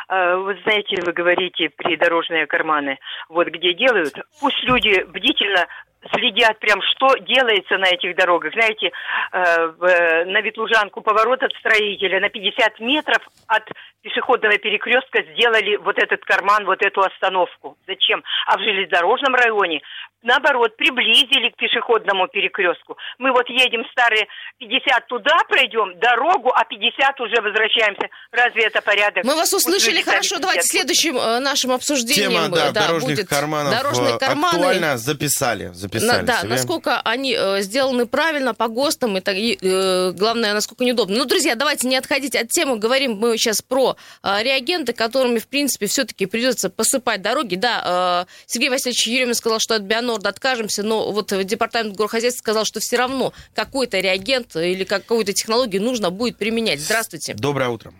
А, 0.09 0.37
Вы 0.37 0.59
знаете, 0.63 0.97
вы 1.05 1.13
говорите 1.13 1.71
придорожные 1.71 2.47
карманы, 2.47 2.99
вот 3.29 3.49
где 3.49 3.75
делают, 3.75 4.15
пусть 4.41 4.63
люди 4.65 5.05
бдительно 5.05 5.67
следят 6.15 6.59
прям, 6.59 6.81
что 6.83 7.15
делается 7.19 7.79
на 7.79 7.87
этих 7.87 8.17
дорогах. 8.17 8.53
Знаете, 8.53 8.91
э, 9.33 10.25
на 10.25 10.41
Ветлужанку 10.41 11.01
поворот 11.01 11.43
от 11.43 11.53
строителя 11.55 12.21
на 12.21 12.29
50 12.29 12.81
метров 12.81 13.23
от 13.47 13.65
пешеходного 14.03 14.59
перекрестка 14.59 15.23
сделали 15.33 15.77
вот 15.77 15.97
этот 15.99 16.25
карман, 16.25 16.65
вот 16.65 16.83
эту 16.83 17.01
остановку. 17.03 17.77
Зачем? 17.87 18.23
А 18.47 18.59
в 18.59 18.61
железнодорожном 18.61 19.35
районе, 19.35 19.81
наоборот, 20.23 20.77
приблизили 20.77 21.51
к 21.51 21.57
пешеходному 21.57 22.27
перекрестку. 22.29 22.97
Мы 23.19 23.31
вот 23.31 23.49
едем 23.49 23.85
старые 23.93 24.27
50 24.59 25.07
туда 25.07 25.37
пройдем, 25.49 25.99
дорогу, 26.01 26.51
а 26.55 26.65
50 26.65 27.21
уже 27.21 27.41
возвращаемся. 27.41 28.09
Разве 28.33 28.65
это 28.65 28.83
порядок? 28.83 29.25
Мы 29.25 29.37
вас 29.37 29.51
Пусть 29.51 29.67
услышали 29.67 29.99
люди 29.99 30.11
хорошо. 30.11 30.39
Давайте 30.39 30.63
следующим 30.63 31.17
э, 31.17 31.39
нашим 31.39 31.71
обсуждением 31.71 32.45
Тема, 32.45 32.49
да, 32.49 32.69
э, 32.69 32.73
да, 32.73 32.87
дорожных 32.87 33.17
будет 33.17 33.29
карманов 33.29 33.73
дорожные 33.73 34.15
э, 34.15 34.19
карманы. 34.19 34.57
актуально 34.57 34.99
записали. 34.99 35.71
Записали 35.93 36.21
На- 36.21 36.27
да, 36.27 36.41
себе. 36.41 36.49
насколько 36.51 37.01
они 37.01 37.35
э, 37.39 37.61
сделаны 37.63 38.07
правильно, 38.07 38.55
по 38.55 38.69
ГОСТам, 38.69 39.17
и, 39.17 39.21
так- 39.21 39.37
и, 39.37 39.59
э, 39.61 40.13
главное, 40.13 40.55
насколько 40.55 40.85
неудобно. 40.85 41.17
Ну, 41.19 41.25
друзья, 41.25 41.55
давайте 41.55 41.89
не 41.89 41.97
отходить 41.97 42.35
от 42.37 42.49
темы. 42.49 42.79
Говорим 42.79 43.15
мы 43.15 43.37
сейчас 43.37 43.63
про 43.63 43.97
э, 44.23 44.43
реагенты, 44.43 44.93
которыми, 44.93 45.39
в 45.39 45.47
принципе, 45.49 45.87
все-таки 45.87 46.27
придется 46.27 46.71
посыпать 46.71 47.23
дороги. 47.23 47.57
Да, 47.57 48.27
э, 48.29 48.33
Сергей 48.47 48.71
Васильевич 48.71 49.07
Еремин 49.07 49.35
сказал, 49.35 49.59
что 49.61 49.75
от 49.75 49.83
Бионорда 49.83 50.31
откажемся, 50.31 50.83
но 50.83 51.13
вот 51.13 51.33
департамент 51.45 51.97
горхозяйства 51.97 52.39
сказал, 52.41 52.65
что 52.65 52.81
все 52.81 52.97
равно 52.97 53.33
какой-то 53.55 53.99
реагент 54.01 54.57
или 54.57 54.85
какую-то 54.85 55.33
технологию 55.33 55.83
нужно 55.83 56.11
будет 56.11 56.37
применять. 56.39 56.81
Здравствуйте. 56.81 57.35
Доброе 57.35 57.69
утро. 57.69 57.93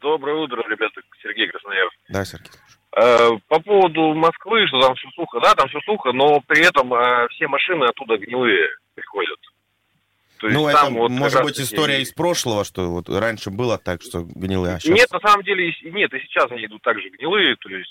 Доброе 0.00 0.36
утро, 0.36 0.62
ребята. 0.68 1.00
Сергей 1.22 1.48
Красноярск. 1.48 1.96
Да, 2.08 2.24
Сергей. 2.24 2.50
Э, 2.96 3.30
По 3.48 3.60
поводу 3.60 4.14
Москвы, 4.14 4.66
что 4.66 4.80
там 4.80 4.94
все 4.96 5.08
сухо, 5.14 5.40
да, 5.40 5.54
там 5.54 5.68
все 5.68 5.80
сухо, 5.82 6.12
но 6.12 6.40
при 6.46 6.64
этом 6.66 6.92
э, 6.94 7.28
все 7.30 7.46
машины 7.48 7.84
оттуда 7.84 8.16
гнилые 8.16 8.66
приходят. 8.94 9.38
То 10.38 10.46
есть 10.46 10.58
Ну, 10.58 10.70
там 10.70 10.92
это 10.92 10.98
вот 11.00 11.10
может 11.10 11.42
быть 11.42 11.58
история 11.60 12.00
из 12.00 12.12
прошлого, 12.12 12.64
что 12.64 12.88
вот 12.90 13.08
раньше 13.08 13.50
было 13.50 13.76
так, 13.76 14.02
что 14.02 14.22
гнилые, 14.22 14.76
а 14.76 14.80
сейчас... 14.80 14.96
Нет, 14.96 15.10
на 15.10 15.20
самом 15.20 15.42
деле, 15.44 15.68
и- 15.68 15.90
нет, 15.90 16.14
и 16.14 16.20
сейчас 16.20 16.50
они 16.50 16.64
идут 16.64 16.80
также 16.82 17.08
гнилые, 17.10 17.56
то 17.56 17.68
есть 17.68 17.90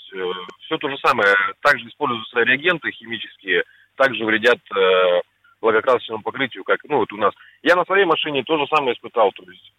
все 0.62 0.78
то 0.78 0.90
же 0.90 0.98
самое, 1.06 1.36
также 1.62 1.88
используются 1.90 2.40
реагенты 2.40 2.90
химические, 2.92 3.64
также 3.96 4.24
вредят 4.26 4.60
э, 4.76 5.22
лакокрасочному 5.62 6.24
покрытию, 6.24 6.64
как, 6.64 6.80
ну, 6.86 6.98
вот 7.00 7.12
у 7.14 7.18
нас. 7.18 7.34
Я 7.64 7.76
на 7.76 7.84
своей 7.86 8.06
машине 8.06 8.44
то 8.44 8.58
же 8.58 8.66
самое 8.68 8.94
испытал, 8.96 9.32
то 9.34 9.44
есть 9.52 9.74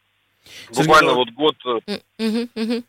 Сергей, 0.71 0.83
буквально 0.87 1.15
вот 1.15 1.31
год, 1.31 1.57
э, 1.67 1.99
мгм. 2.19 2.85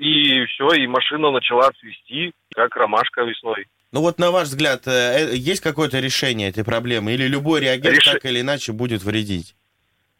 И 0.00 0.46
все, 0.46 0.68
и 0.70 0.86
машина 0.86 1.30
начала 1.30 1.70
цвести, 1.78 2.32
как 2.54 2.74
ромашка 2.74 3.22
весной. 3.22 3.66
Ну 3.92 4.00
вот 4.00 4.18
на 4.18 4.30
ваш 4.30 4.48
взгляд, 4.48 4.86
э, 4.86 4.90
э, 4.90 5.36
есть 5.36 5.60
какое-то 5.60 6.00
решение 6.00 6.48
этой 6.48 6.64
проблемы? 6.64 7.12
Или 7.12 7.26
любой 7.28 7.60
реагент 7.60 7.98
Реши- 7.98 8.12
так 8.14 8.24
или 8.24 8.40
иначе 8.40 8.72
будет 8.72 9.02
вредить? 9.02 9.54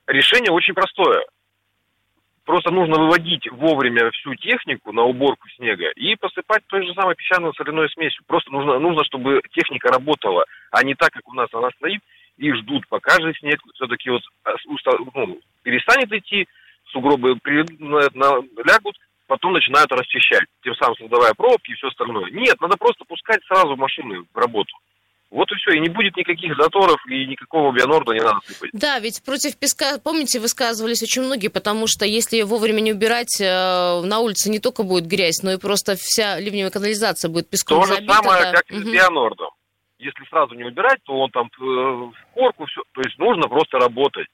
Решение 0.07 0.53
очень 0.53 0.75
простое. 0.75 1.25
Просто 2.45 2.71
нужно 2.73 2.97
выводить 3.01 3.51
вовремя 3.53 4.11
всю 4.11 4.35
технику 4.35 4.93
на 4.93 5.03
уборку 5.03 5.49
снега 5.57 5.89
и 5.93 6.15
посыпать 6.17 6.67
той 6.67 6.85
же 6.85 6.93
самой 6.95 7.15
песчано-соляной 7.15 7.89
смесью. 7.91 8.23
Просто 8.27 8.51
нужно, 8.51 8.79
нужно, 8.81 9.05
чтобы 9.05 9.41
техника 9.53 9.89
работала, 9.89 10.45
а 10.73 10.83
не 10.83 10.95
так, 10.95 11.11
как 11.11 11.27
у 11.29 11.33
нас 11.33 11.49
она 11.55 11.71
стоит, 11.77 12.03
и 12.37 12.53
ждут, 12.53 12.87
пока 12.89 13.19
же 13.21 13.33
снег 13.39 13.61
все-таки 13.75 14.11
вот 14.11 14.23
уста- 14.67 14.99
ну, 15.15 15.39
перестанет 15.63 16.13
идти, 16.13 16.49
сугробы 16.93 17.37
при- 17.37 17.65
на- 17.79 18.11
на- 18.15 18.43
лягут, 18.67 18.97
потом 19.31 19.53
начинают 19.53 19.93
расчищать, 19.93 20.49
тем 20.65 20.75
самым 20.75 20.97
создавая 20.97 21.33
пробки 21.35 21.71
и 21.71 21.75
все 21.75 21.87
остальное. 21.87 22.29
Нет, 22.33 22.61
надо 22.61 22.77
просто 22.77 23.05
пускать 23.05 23.39
сразу 23.47 23.77
машины 23.77 24.27
в 24.35 24.37
работу. 24.37 24.75
Вот 25.31 25.49
и 25.53 25.55
все, 25.55 25.77
и 25.77 25.79
не 25.79 25.89
будет 25.89 26.17
никаких 26.17 26.57
заторов, 26.57 26.99
и 27.07 27.25
никакого 27.27 27.71
бионорда 27.71 28.13
не 28.13 28.21
надо 28.21 28.41
сыпать. 28.45 28.71
Да, 28.73 28.99
ведь 28.99 29.23
против 29.25 29.57
песка, 29.57 30.01
помните, 30.03 30.41
высказывались 30.41 31.05
очень 31.05 31.23
многие, 31.23 31.47
потому 31.47 31.87
что 31.87 32.05
если 32.05 32.43
вовремя 32.43 32.81
не 32.81 32.93
убирать, 32.93 33.41
э, 33.41 34.03
на 34.03 34.19
улице 34.19 34.51
не 34.51 34.59
только 34.59 34.83
будет 34.83 35.07
грязь, 35.07 35.45
но 35.45 35.53
и 35.53 35.59
просто 35.59 35.95
вся 35.97 36.41
ливневая 36.41 36.73
канализация 36.73 37.29
будет 37.29 37.49
песком 37.49 37.83
То 37.83 37.87
же 37.87 37.95
забита. 37.95 38.15
самое, 38.15 38.43
да. 38.43 38.53
как 38.53 38.69
и 38.69 38.79
с. 38.81 38.83
Бионордом. 38.83 39.51
Если 40.01 40.25
сразу 40.29 40.55
не 40.55 40.65
убирать, 40.65 40.99
то 41.05 41.13
он 41.13 41.31
там 41.31 41.47
э, 41.47 41.63
в 41.63 42.15
корку 42.35 42.67
все. 42.67 42.83
То 42.95 43.03
есть 43.03 43.17
нужно 43.21 43.47
просто 43.47 43.79
работать. 43.79 44.27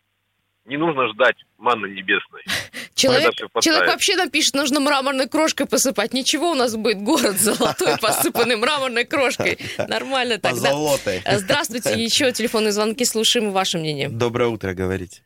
Не 0.66 0.76
нужно 0.76 1.08
ждать 1.08 1.36
манны 1.58 1.86
небесной. 1.86 2.42
Человек, 2.94 3.34
человек 3.60 3.88
вообще 3.88 4.16
напишет, 4.16 4.54
нужно 4.54 4.80
мраморной 4.80 5.28
крошкой 5.28 5.66
посыпать. 5.66 6.14
Ничего, 6.14 6.52
у 6.52 6.54
нас 6.54 6.74
будет 6.76 7.02
город 7.02 7.36
золотой, 7.36 7.98
посыпанный 8.00 8.56
мраморной 8.56 9.04
крошкой. 9.04 9.58
Нормально 9.76 10.38
так, 10.38 10.54
да? 10.54 10.70
Позолотой. 10.70 11.20
Э, 11.26 11.36
Здравствуйте, 11.36 11.92
еще 12.02 12.32
телефонные 12.32 12.72
звонки, 12.72 13.04
слушаем 13.04 13.52
ваше 13.52 13.76
мнение. 13.76 14.08
Доброе 14.08 14.48
утро, 14.48 14.72
говорите. 14.72 15.20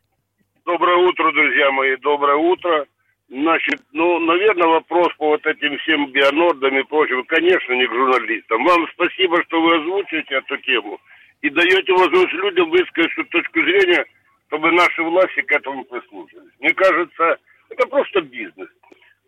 Доброе 0.65 0.97
утро, 0.97 1.31
друзья 1.31 1.71
мои, 1.71 1.95
доброе 1.95 2.35
утро. 2.35 2.85
Значит, 3.29 3.79
ну, 3.93 4.19
наверное, 4.19 4.67
вопрос 4.67 5.07
по 5.17 5.29
вот 5.29 5.45
этим 5.45 5.77
всем 5.79 6.11
бионордам 6.11 6.77
и 6.77 6.83
прочим, 6.83 7.23
конечно, 7.23 7.71
не 7.71 7.87
к 7.87 7.93
журналистам. 7.93 8.65
Вам 8.65 8.85
спасибо, 8.93 9.41
что 9.45 9.61
вы 9.61 9.77
озвучиваете 9.77 10.35
эту 10.35 10.57
тему 10.57 10.99
и 11.41 11.49
даете 11.49 11.93
возможность 11.93 12.33
людям 12.33 12.69
высказать 12.69 13.13
свою 13.13 13.29
точку 13.29 13.61
зрения, 13.63 14.05
чтобы 14.51 14.69
наши 14.73 15.01
власти 15.01 15.41
к 15.41 15.51
этому 15.53 15.85
прислушались. 15.85 16.51
Мне 16.59 16.73
кажется, 16.73 17.37
это 17.69 17.87
просто 17.87 18.19
бизнес. 18.19 18.67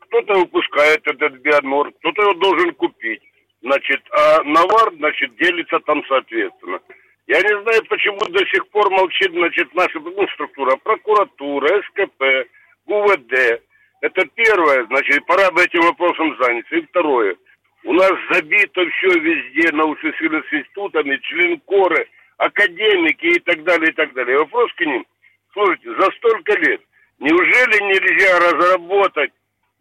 Кто-то 0.01 0.33
выпускает 0.33 1.01
этот 1.07 1.35
бионорд, 1.35 1.95
кто-то 1.99 2.21
его 2.23 2.33
должен 2.33 2.73
купить. 2.73 3.21
Значит, 3.61 4.01
а 4.11 4.43
навар, 4.43 4.93
значит, 4.97 5.33
делится 5.37 5.79
там 5.79 6.03
соответственно. 6.09 6.81
Я 7.27 7.39
не 7.41 7.61
знаю, 7.61 7.85
почему 7.87 8.19
до 8.19 8.45
сих 8.47 8.67
пор 8.67 8.89
молчит, 8.89 9.31
значит, 9.31 9.73
наша 9.73 9.97
ну, 10.01 10.27
структура, 10.33 10.75
прокуратура, 10.75 11.81
СКП, 11.83 12.21
УВД. 12.85 13.61
Это 14.01 14.25
первое, 14.35 14.85
значит, 14.87 15.25
пора 15.25 15.49
бы 15.51 15.63
этим 15.63 15.81
вопросом 15.83 16.35
заняться. 16.37 16.75
И 16.75 16.81
второе. 16.81 17.37
У 17.85 17.93
нас 17.93 18.11
забито 18.29 18.81
все 18.89 19.19
везде 19.19 19.71
научно-исследовательскими 19.71 20.59
институтами, 20.59 21.17
членкоры, 21.23 22.09
академики 22.37 23.27
и 23.27 23.39
так 23.39 23.63
далее, 23.63 23.91
и 23.91 23.93
так 23.93 24.13
далее. 24.13 24.37
Вопрос 24.39 24.69
к 24.73 24.81
ним. 24.81 25.05
Слушайте, 25.53 25.89
за 25.95 26.11
столько 26.11 26.59
лет 26.59 26.81
неужели 27.19 27.83
нельзя 27.83 28.39
разработать 28.39 29.31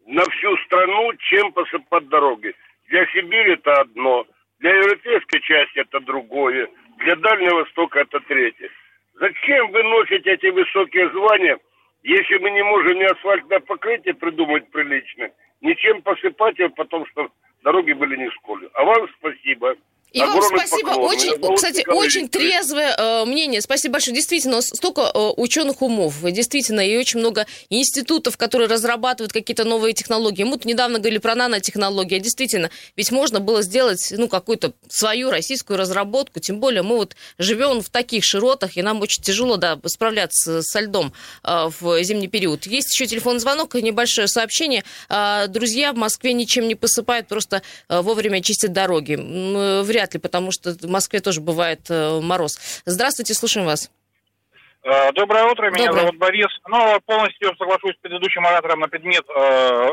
на 0.07 0.23
всю 0.23 0.57
страну, 0.59 1.13
чем 1.15 1.53
посыпать 1.53 2.09
дороги? 2.09 2.55
Для 2.89 3.07
Сибири 3.07 3.55
это 3.55 3.73
одно, 3.81 4.27
для 4.59 4.71
европейской 4.77 5.41
части 5.41 5.79
это 5.79 6.01
другое, 6.01 6.69
для 6.99 7.17
Дальнего 7.17 7.61
Востока 7.61 8.01
это 8.01 8.21
третье. 8.21 8.71
Зачем 9.15 9.71
вы 9.71 9.83
носите 9.83 10.33
эти 10.33 10.47
высокие 10.47 11.11
звания, 11.11 11.59
если 12.03 12.39
мы 12.39 12.51
не 12.51 12.63
можем 12.63 12.99
ни 12.99 13.05
асфальтное 13.05 13.61
покрытие 13.61 14.15
придумать 14.15 14.71
приличное, 14.71 15.33
ничем 15.63 16.03
посыпать 16.03 16.59
его, 16.59 16.71
потому 16.71 17.07
что 17.07 17.31
дороги 17.63 17.93
были 17.93 18.17
не 18.17 18.31
школе. 18.31 18.69
А 18.75 18.85
вам 18.85 19.09
спасибо. 19.19 19.77
И 20.13 20.21
вам 20.21 20.43
спасибо. 20.43 20.91
Очень, 20.91 21.55
кстати, 21.55 21.85
очень 21.89 22.29
трезвое 22.29 22.95
э, 22.97 23.25
мнение. 23.25 23.61
Спасибо 23.61 23.95
большое. 23.95 24.15
Действительно, 24.15 24.61
столько 24.61 25.03
э, 25.03 25.31
ученых 25.37 25.81
умов. 25.81 26.17
Действительно, 26.23 26.81
и 26.81 26.97
очень 26.97 27.21
много 27.21 27.47
институтов, 27.71 28.37
которые 28.37 28.69
разрабатывают 28.69 29.33
какие-то 29.33 29.65
новые 29.65 29.95
технологии. 29.95 30.45
Мы 30.45 30.53
тут 30.53 30.67
недавно 30.67 30.99
говорили 30.99 31.19
про 31.19 31.35
нанотехнологии. 31.35 32.17
А 32.17 32.21
действительно, 32.21 32.71
ведь 32.97 33.11
можно 33.11 33.41
было 33.41 33.63
сделать 33.63 34.13
ну, 34.17 34.29
какую-то 34.29 34.75
свою 34.89 35.31
российскую 35.31 35.79
разработку. 35.79 36.41
Тем 36.41 36.61
более 36.61 36.83
мы 36.83 36.97
вот 36.97 37.17
живем 37.39 37.81
в 37.81 37.89
таких 37.89 38.25
широтах, 38.25 38.77
и 38.77 38.83
нам 38.83 39.01
очень 39.01 39.23
тяжело 39.23 39.57
да, 39.57 39.79
справляться 39.87 40.63
со 40.63 40.81
льдом 40.81 41.13
э, 41.43 41.71
в 41.81 42.03
зимний 42.03 42.29
период. 42.29 42.67
Есть 42.67 42.93
еще 42.93 43.07
телефонный 43.07 43.41
звонок 43.41 43.75
и 43.77 43.83
небольшое 43.83 44.29
сообщение. 44.29 44.85
Э, 45.09 45.47
друзья 45.49 45.93
в 45.93 45.97
Москве 45.97 46.35
ничем 46.35 46.69
не 46.69 46.75
посыпают, 46.75 47.29
просто 47.29 47.63
э, 47.89 48.01
вовремя 48.03 48.43
чистят 48.43 48.73
дороги. 48.73 49.15
Вряд 49.83 50.02
вряд 50.03 50.15
ли, 50.15 50.21
потому 50.21 50.51
что 50.51 50.71
в 50.71 50.91
Москве 50.91 51.21
тоже 51.21 51.41
бывает 51.41 51.91
э, 51.91 52.21
мороз. 52.21 52.83
Здравствуйте, 52.85 53.35
слушаем 53.35 53.67
вас. 53.67 53.91
Э, 54.83 55.13
доброе 55.13 55.45
утро, 55.45 55.71
меня 55.71 55.87
Доброе. 55.87 56.01
зовут 56.01 56.17
Борис. 56.19 56.49
Ну, 56.67 57.01
полностью 57.07 57.55
соглашусь 57.57 57.95
с 57.95 58.01
предыдущим 58.03 58.45
оратором 58.45 58.81
на 58.81 58.89
предмет 58.89 59.25
э, 59.29 59.89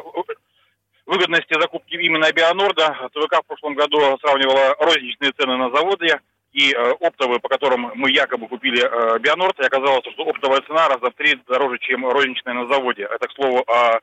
выгодности 1.06 1.60
закупки 1.60 1.94
именно 1.94 2.32
Бионорда. 2.32 3.10
ТВК 3.13 3.44
в 3.44 3.48
прошлом 3.48 3.75
году 3.75 4.18
сравнивала 4.22 4.75
розничные 4.80 5.32
цены 5.38 5.58
на 5.58 5.70
заводе 5.70 6.20
и 6.54 6.74
э, 6.74 6.92
оптовые, 7.00 7.39
по 7.39 7.50
которым 7.50 7.92
мы 7.94 8.10
якобы 8.10 8.48
купили 8.48 8.82
э, 8.82 9.20
Бионорд, 9.20 9.60
и 9.60 9.66
оказалось, 9.66 10.06
что 10.12 10.24
оптовая 10.24 10.62
цена 10.62 10.88
раза 10.88 11.12
в 11.12 11.13
три 11.13 11.36
дороже, 11.48 11.78
чем 11.80 12.10
розничная 12.10 12.56
на 12.56 12.68
заводе. 12.68 13.04
Это, 13.04 13.28
к 13.28 13.32
слову, 13.34 13.63
о 13.68 14.00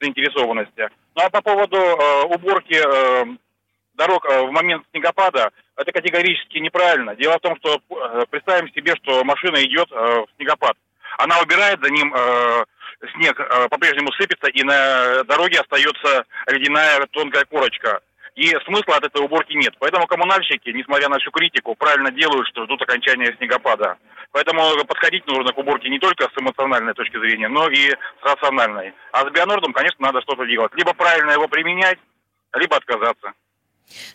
заинтересованности. 0.00 0.88
Ну 1.16 1.22
а 1.22 1.28
по 1.28 1.42
поводу 1.42 1.76
э, 1.76 2.22
уборки 2.24 2.80
э, 2.80 3.24
дорог 3.94 4.24
э, 4.24 4.42
в 4.42 4.50
момент 4.50 4.84
снегопада, 4.90 5.50
это 5.76 5.92
категорически 5.92 6.58
неправильно. 6.58 7.14
Дело 7.16 7.38
в 7.38 7.40
том, 7.40 7.56
что 7.56 7.80
э, 7.90 8.24
представим 8.30 8.72
себе, 8.72 8.94
что 8.96 9.24
машина 9.24 9.62
идет 9.62 9.90
э, 9.90 9.94
в 9.94 10.26
снегопад. 10.36 10.76
Она 11.18 11.40
убирает 11.40 11.82
за 11.82 11.90
ним 11.90 12.14
снег 13.14 13.36
по-прежнему 13.68 14.10
сыпется, 14.12 14.46
и 14.46 14.62
на 14.62 15.22
дороге 15.24 15.60
остается 15.60 16.24
ледяная 16.46 17.04
тонкая 17.10 17.44
корочка. 17.44 18.00
И 18.36 18.46
смысла 18.64 18.96
от 18.96 19.04
этой 19.04 19.22
уборки 19.22 19.52
нет. 19.52 19.74
Поэтому 19.80 20.06
коммунальщики, 20.06 20.70
несмотря 20.70 21.08
на 21.08 21.18
всю 21.18 21.30
критику, 21.30 21.74
правильно 21.74 22.10
делают, 22.10 22.46
что 22.48 22.64
ждут 22.64 22.80
окончания 22.80 23.34
снегопада. 23.36 23.98
Поэтому 24.32 24.62
подходить 24.86 25.26
нужно 25.26 25.52
к 25.52 25.58
уборке 25.58 25.88
не 25.88 25.98
только 25.98 26.24
с 26.24 26.40
эмоциональной 26.40 26.94
точки 26.94 27.18
зрения, 27.18 27.48
но 27.48 27.68
и 27.68 27.90
с 27.90 28.22
рациональной. 28.22 28.94
А 29.12 29.26
с 29.26 29.30
Бионордом, 29.30 29.72
конечно, 29.72 30.06
надо 30.06 30.22
что-то 30.22 30.46
делать. 30.46 30.72
Либо 30.74 30.94
правильно 30.94 31.32
его 31.32 31.48
применять, 31.48 31.98
либо 32.54 32.76
отказаться. 32.76 33.32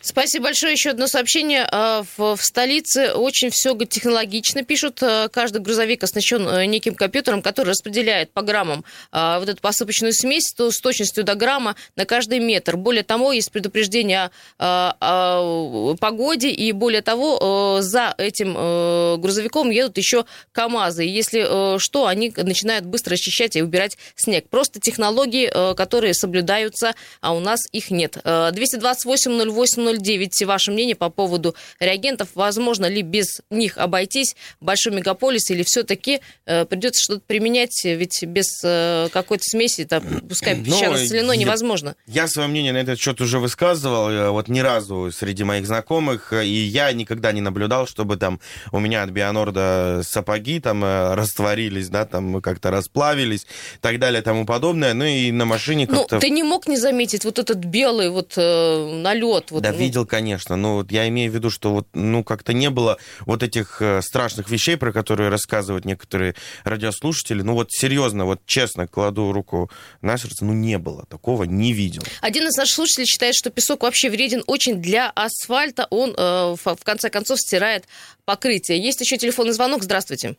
Спасибо 0.00 0.44
большое. 0.44 0.72
Еще 0.72 0.90
одно 0.90 1.06
сообщение. 1.06 1.66
А, 1.70 2.04
в, 2.16 2.36
в 2.36 2.42
столице 2.42 3.12
очень 3.12 3.50
все 3.50 3.76
технологично 3.84 4.62
пишут. 4.62 5.02
А, 5.02 5.28
каждый 5.28 5.60
грузовик 5.60 6.02
оснащен 6.02 6.46
э, 6.48 6.66
неким 6.66 6.94
компьютером, 6.94 7.42
который 7.42 7.70
распределяет 7.70 8.30
по 8.32 8.42
граммам 8.42 8.84
а, 9.12 9.38
вот 9.38 9.48
эту 9.48 9.60
посыпочную 9.60 10.12
смесь 10.12 10.52
то, 10.56 10.70
с 10.70 10.80
точностью 10.80 11.24
до 11.24 11.34
грамма 11.34 11.76
на 11.96 12.04
каждый 12.04 12.38
метр. 12.38 12.76
Более 12.76 13.02
того, 13.02 13.32
есть 13.32 13.50
предупреждение 13.50 14.30
о, 14.58 14.96
о 15.00 15.96
погоде, 15.96 16.50
и 16.50 16.72
более 16.72 17.02
того, 17.02 17.78
за 17.80 18.14
этим 18.18 18.54
э, 18.56 19.16
грузовиком 19.18 19.70
едут 19.70 19.98
еще 19.98 20.24
КАМАЗы. 20.52 21.04
Если 21.04 21.44
э, 21.76 21.78
что, 21.78 22.06
они 22.06 22.32
начинают 22.36 22.84
быстро 22.86 23.14
очищать 23.14 23.56
и 23.56 23.62
убирать 23.62 23.98
снег. 24.14 24.48
Просто 24.48 24.80
технологии, 24.80 25.74
которые 25.74 26.14
соблюдаются, 26.14 26.94
а 27.20 27.34
у 27.34 27.40
нас 27.40 27.60
их 27.72 27.90
нет. 27.90 28.18
228 28.24 29.50
08 29.50 29.65
809 29.66 30.44
ваше 30.44 30.70
мнение 30.70 30.94
по 30.94 31.10
поводу 31.10 31.54
реагентов. 31.80 32.28
Возможно 32.34 32.86
ли 32.86 33.02
без 33.02 33.40
них 33.50 33.78
обойтись 33.78 34.36
в 34.60 34.64
большом 34.64 34.96
мегаполисе 34.96 35.54
или 35.54 35.62
все-таки 35.64 36.20
э, 36.46 36.64
придется 36.64 37.02
что-то 37.02 37.22
применять, 37.26 37.84
ведь 37.84 38.22
без 38.22 38.46
э, 38.64 39.08
какой-то 39.12 39.44
смеси, 39.44 39.84
там, 39.84 40.02
пускай 40.28 40.54
ну, 40.56 40.64
песчано-соляной, 40.64 41.36
невозможно. 41.36 41.96
Я, 42.06 42.22
я 42.22 42.28
свое 42.28 42.48
мнение 42.48 42.72
на 42.72 42.78
этот 42.78 42.98
счет 42.98 43.20
уже 43.20 43.38
высказывал, 43.38 44.08
э, 44.08 44.30
вот 44.30 44.48
ни 44.48 44.60
разу 44.60 45.10
среди 45.12 45.44
моих 45.44 45.66
знакомых, 45.66 46.32
э, 46.32 46.46
и 46.46 46.54
я 46.54 46.92
никогда 46.92 47.32
не 47.32 47.40
наблюдал, 47.40 47.86
чтобы 47.86 48.16
там 48.16 48.40
у 48.72 48.78
меня 48.78 49.02
от 49.02 49.10
Бионорда 49.10 50.02
сапоги 50.04 50.60
там 50.60 50.84
э, 50.84 51.14
растворились, 51.14 51.88
да, 51.88 52.04
там 52.04 52.40
как-то 52.40 52.70
расплавились, 52.70 53.42
и 53.42 53.80
так 53.80 53.98
далее, 53.98 54.22
тому 54.22 54.46
подобное, 54.46 54.94
ну 54.94 55.04
и 55.04 55.30
на 55.32 55.44
машине 55.44 55.86
ну, 55.88 55.98
как-то... 56.00 56.14
Ну, 56.16 56.20
ты 56.20 56.30
не 56.30 56.42
мог 56.42 56.68
не 56.68 56.76
заметить 56.76 57.24
вот 57.24 57.38
этот 57.38 57.58
белый 57.58 58.10
вот 58.10 58.34
э, 58.36 59.00
налет, 59.02 59.50
вот, 59.56 59.62
да, 59.62 59.72
ну... 59.72 59.78
видел, 59.78 60.06
конечно. 60.06 60.56
Но 60.56 60.76
вот 60.76 60.92
я 60.92 61.08
имею 61.08 61.30
в 61.30 61.34
виду, 61.34 61.50
что 61.50 61.72
вот, 61.72 61.88
ну, 61.94 62.22
как-то 62.22 62.52
не 62.52 62.70
было 62.70 62.98
вот 63.20 63.42
этих 63.42 63.80
э, 63.80 64.02
страшных 64.02 64.50
вещей, 64.50 64.76
про 64.76 64.92
которые 64.92 65.28
рассказывают 65.28 65.84
некоторые 65.84 66.34
радиослушатели. 66.64 67.42
Ну, 67.42 67.54
вот 67.54 67.72
серьезно, 67.72 68.24
вот 68.24 68.40
честно 68.46 68.86
кладу 68.86 69.32
руку 69.32 69.70
на 70.02 70.18
сердце, 70.18 70.44
ну, 70.44 70.52
не 70.52 70.78
было. 70.78 71.06
Такого 71.06 71.44
не 71.44 71.72
видел. 71.72 72.02
Один 72.20 72.46
из 72.46 72.56
наших 72.56 72.74
слушателей 72.74 73.06
считает, 73.06 73.34
что 73.34 73.50
песок 73.50 73.82
вообще 73.82 74.10
вреден 74.10 74.42
очень 74.46 74.80
для 74.80 75.10
асфальта. 75.10 75.86
Он, 75.90 76.14
э, 76.16 76.56
в 76.56 76.84
конце 76.84 77.10
концов, 77.10 77.40
стирает 77.40 77.84
покрытие. 78.24 78.82
Есть 78.82 79.00
еще 79.00 79.16
телефонный 79.16 79.52
звонок. 79.52 79.82
Здравствуйте. 79.82 80.36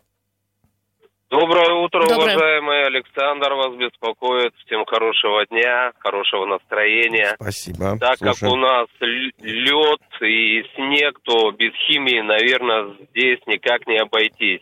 Доброе 1.30 1.74
утро, 1.74 2.08
Доброе. 2.08 2.36
уважаемый 2.36 2.86
Александр 2.86 3.54
вас 3.54 3.76
беспокоит. 3.76 4.54
Всем 4.66 4.86
хорошего 4.86 5.46
дня, 5.48 5.92
хорошего 6.00 6.46
настроения. 6.46 7.36
Спасибо. 7.36 7.98
Так 8.00 8.18
Слушай. 8.18 8.40
как 8.40 8.52
у 8.52 8.56
нас 8.56 8.88
лед 9.02 10.22
и 10.22 10.63
снег, 10.76 11.20
то 11.24 11.52
без 11.52 11.74
химии, 11.86 12.22
наверное, 12.22 12.96
здесь 13.12 13.40
никак 13.46 13.86
не 13.88 13.98
обойтись. 13.98 14.62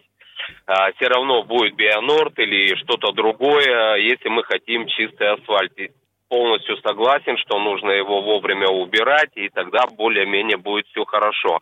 А, 0.65 0.91
все 0.93 1.07
равно 1.07 1.43
будет 1.43 1.75
Бионорд 1.75 2.37
или 2.39 2.75
что-то 2.77 3.11
другое, 3.11 3.97
если 3.97 4.29
мы 4.29 4.43
хотим 4.43 4.87
чистый 4.87 5.33
асфальт. 5.33 5.77
И 5.77 5.91
полностью 6.29 6.77
согласен, 6.77 7.37
что 7.37 7.59
нужно 7.59 7.91
его 7.91 8.23
вовремя 8.23 8.69
убирать, 8.69 9.29
и 9.35 9.49
тогда 9.49 9.85
более-менее 9.95 10.57
будет 10.57 10.87
все 10.87 11.05
хорошо. 11.05 11.59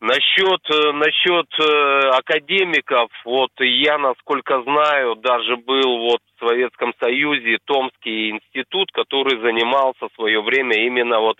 Насчет, 0.00 0.62
э, 0.70 0.92
насчет 0.92 1.46
э, 1.60 2.08
академиков, 2.16 3.10
вот 3.26 3.50
я, 3.58 3.98
насколько 3.98 4.62
знаю, 4.62 5.16
даже 5.16 5.58
был 5.58 5.98
вот 5.98 6.22
в 6.36 6.48
Советском 6.48 6.94
Союзе 6.98 7.58
Томский 7.66 8.30
институт, 8.30 8.90
который 8.92 9.38
занимался 9.42 10.08
в 10.08 10.14
свое 10.14 10.40
время 10.40 10.86
именно 10.86 11.20
вот 11.20 11.36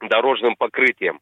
дорожным 0.00 0.56
покрытием. 0.56 1.20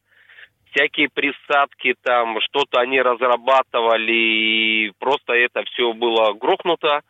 Всякие 0.71 1.09
присадки 1.09 1.95
там, 2.01 2.39
что-то 2.39 2.79
они 2.79 3.01
разрабатывали, 3.01 4.13
и 4.13 4.91
просто 4.99 5.33
это 5.33 5.63
все 5.65 5.91
было 5.91 6.31
грохнуто, 6.31 7.01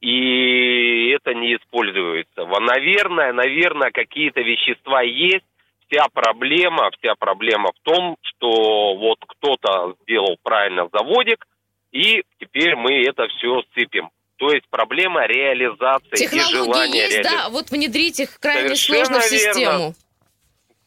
и 0.00 1.10
это 1.10 1.34
не 1.34 1.56
используется. 1.56 2.46
Наверное, 2.46 3.34
наверное, 3.34 3.90
какие-то 3.90 4.40
вещества 4.40 5.02
есть, 5.02 5.44
вся 5.90 6.06
проблема, 6.12 6.90
вся 6.98 7.14
проблема 7.18 7.70
в 7.72 7.80
том, 7.82 8.16
что 8.22 8.94
вот 8.94 9.18
кто-то 9.26 9.94
сделал 10.02 10.36
правильно 10.42 10.88
заводик, 10.92 11.46
и 11.92 12.22
теперь 12.38 12.76
мы 12.76 13.04
это 13.04 13.26
все 13.28 13.62
сцепим. 13.70 14.10
То 14.36 14.50
есть 14.50 14.66
проблема 14.70 15.26
реализации 15.26 16.16
Технологии 16.16 16.50
и 16.50 16.54
желания 16.54 17.02
есть, 17.02 17.18
реали... 17.18 17.36
да, 17.36 17.48
вот 17.50 17.70
внедрить 17.70 18.20
их 18.20 18.38
крайне 18.40 18.74
Совершенно 18.74 19.04
сложно 19.04 19.20
в 19.20 19.24
систему. 19.24 19.60
Верно. 19.60 19.94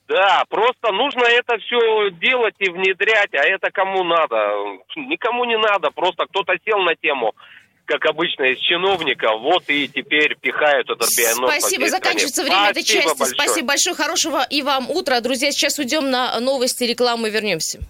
Да, 0.08 0.44
просто 0.50 0.92
нужно 0.92 1.24
это 1.24 1.58
все 1.60 2.10
делать 2.12 2.56
и 2.60 2.70
внедрять, 2.70 3.34
а 3.34 3.46
это 3.46 3.72
кому 3.72 4.04
надо? 4.04 4.54
Никому 4.96 5.46
не 5.46 5.58
надо, 5.58 5.92
просто 5.92 6.26
кто-то 6.26 6.54
сел 6.66 6.80
на 6.80 6.96
тему, 6.96 7.34
как 7.86 8.06
обычно, 8.06 8.44
из 8.44 8.60
чиновников, 8.60 9.42
вот 9.42 9.64
и 9.68 9.88
теперь 9.88 10.36
пихают 10.40 10.90
этот 10.90 11.08
бионос. 11.18 11.52
Спасибо, 11.52 11.90
заканчивается 11.90 12.44
время 12.44 12.72
Спасибо 12.72 12.80
этой 12.80 12.84
части. 12.84 13.20
Большое. 13.20 13.36
Спасибо 13.36 13.68
большое, 13.68 13.96
хорошего 13.96 14.48
и 14.50 14.62
вам 14.62 14.90
утра. 14.90 15.20
Друзья, 15.20 15.52
сейчас 15.52 15.80
уйдем 15.80 16.10
на 16.10 16.40
новости, 16.40 16.84
рекламу 16.84 17.28
и 17.28 17.30
вернемся. 17.30 17.82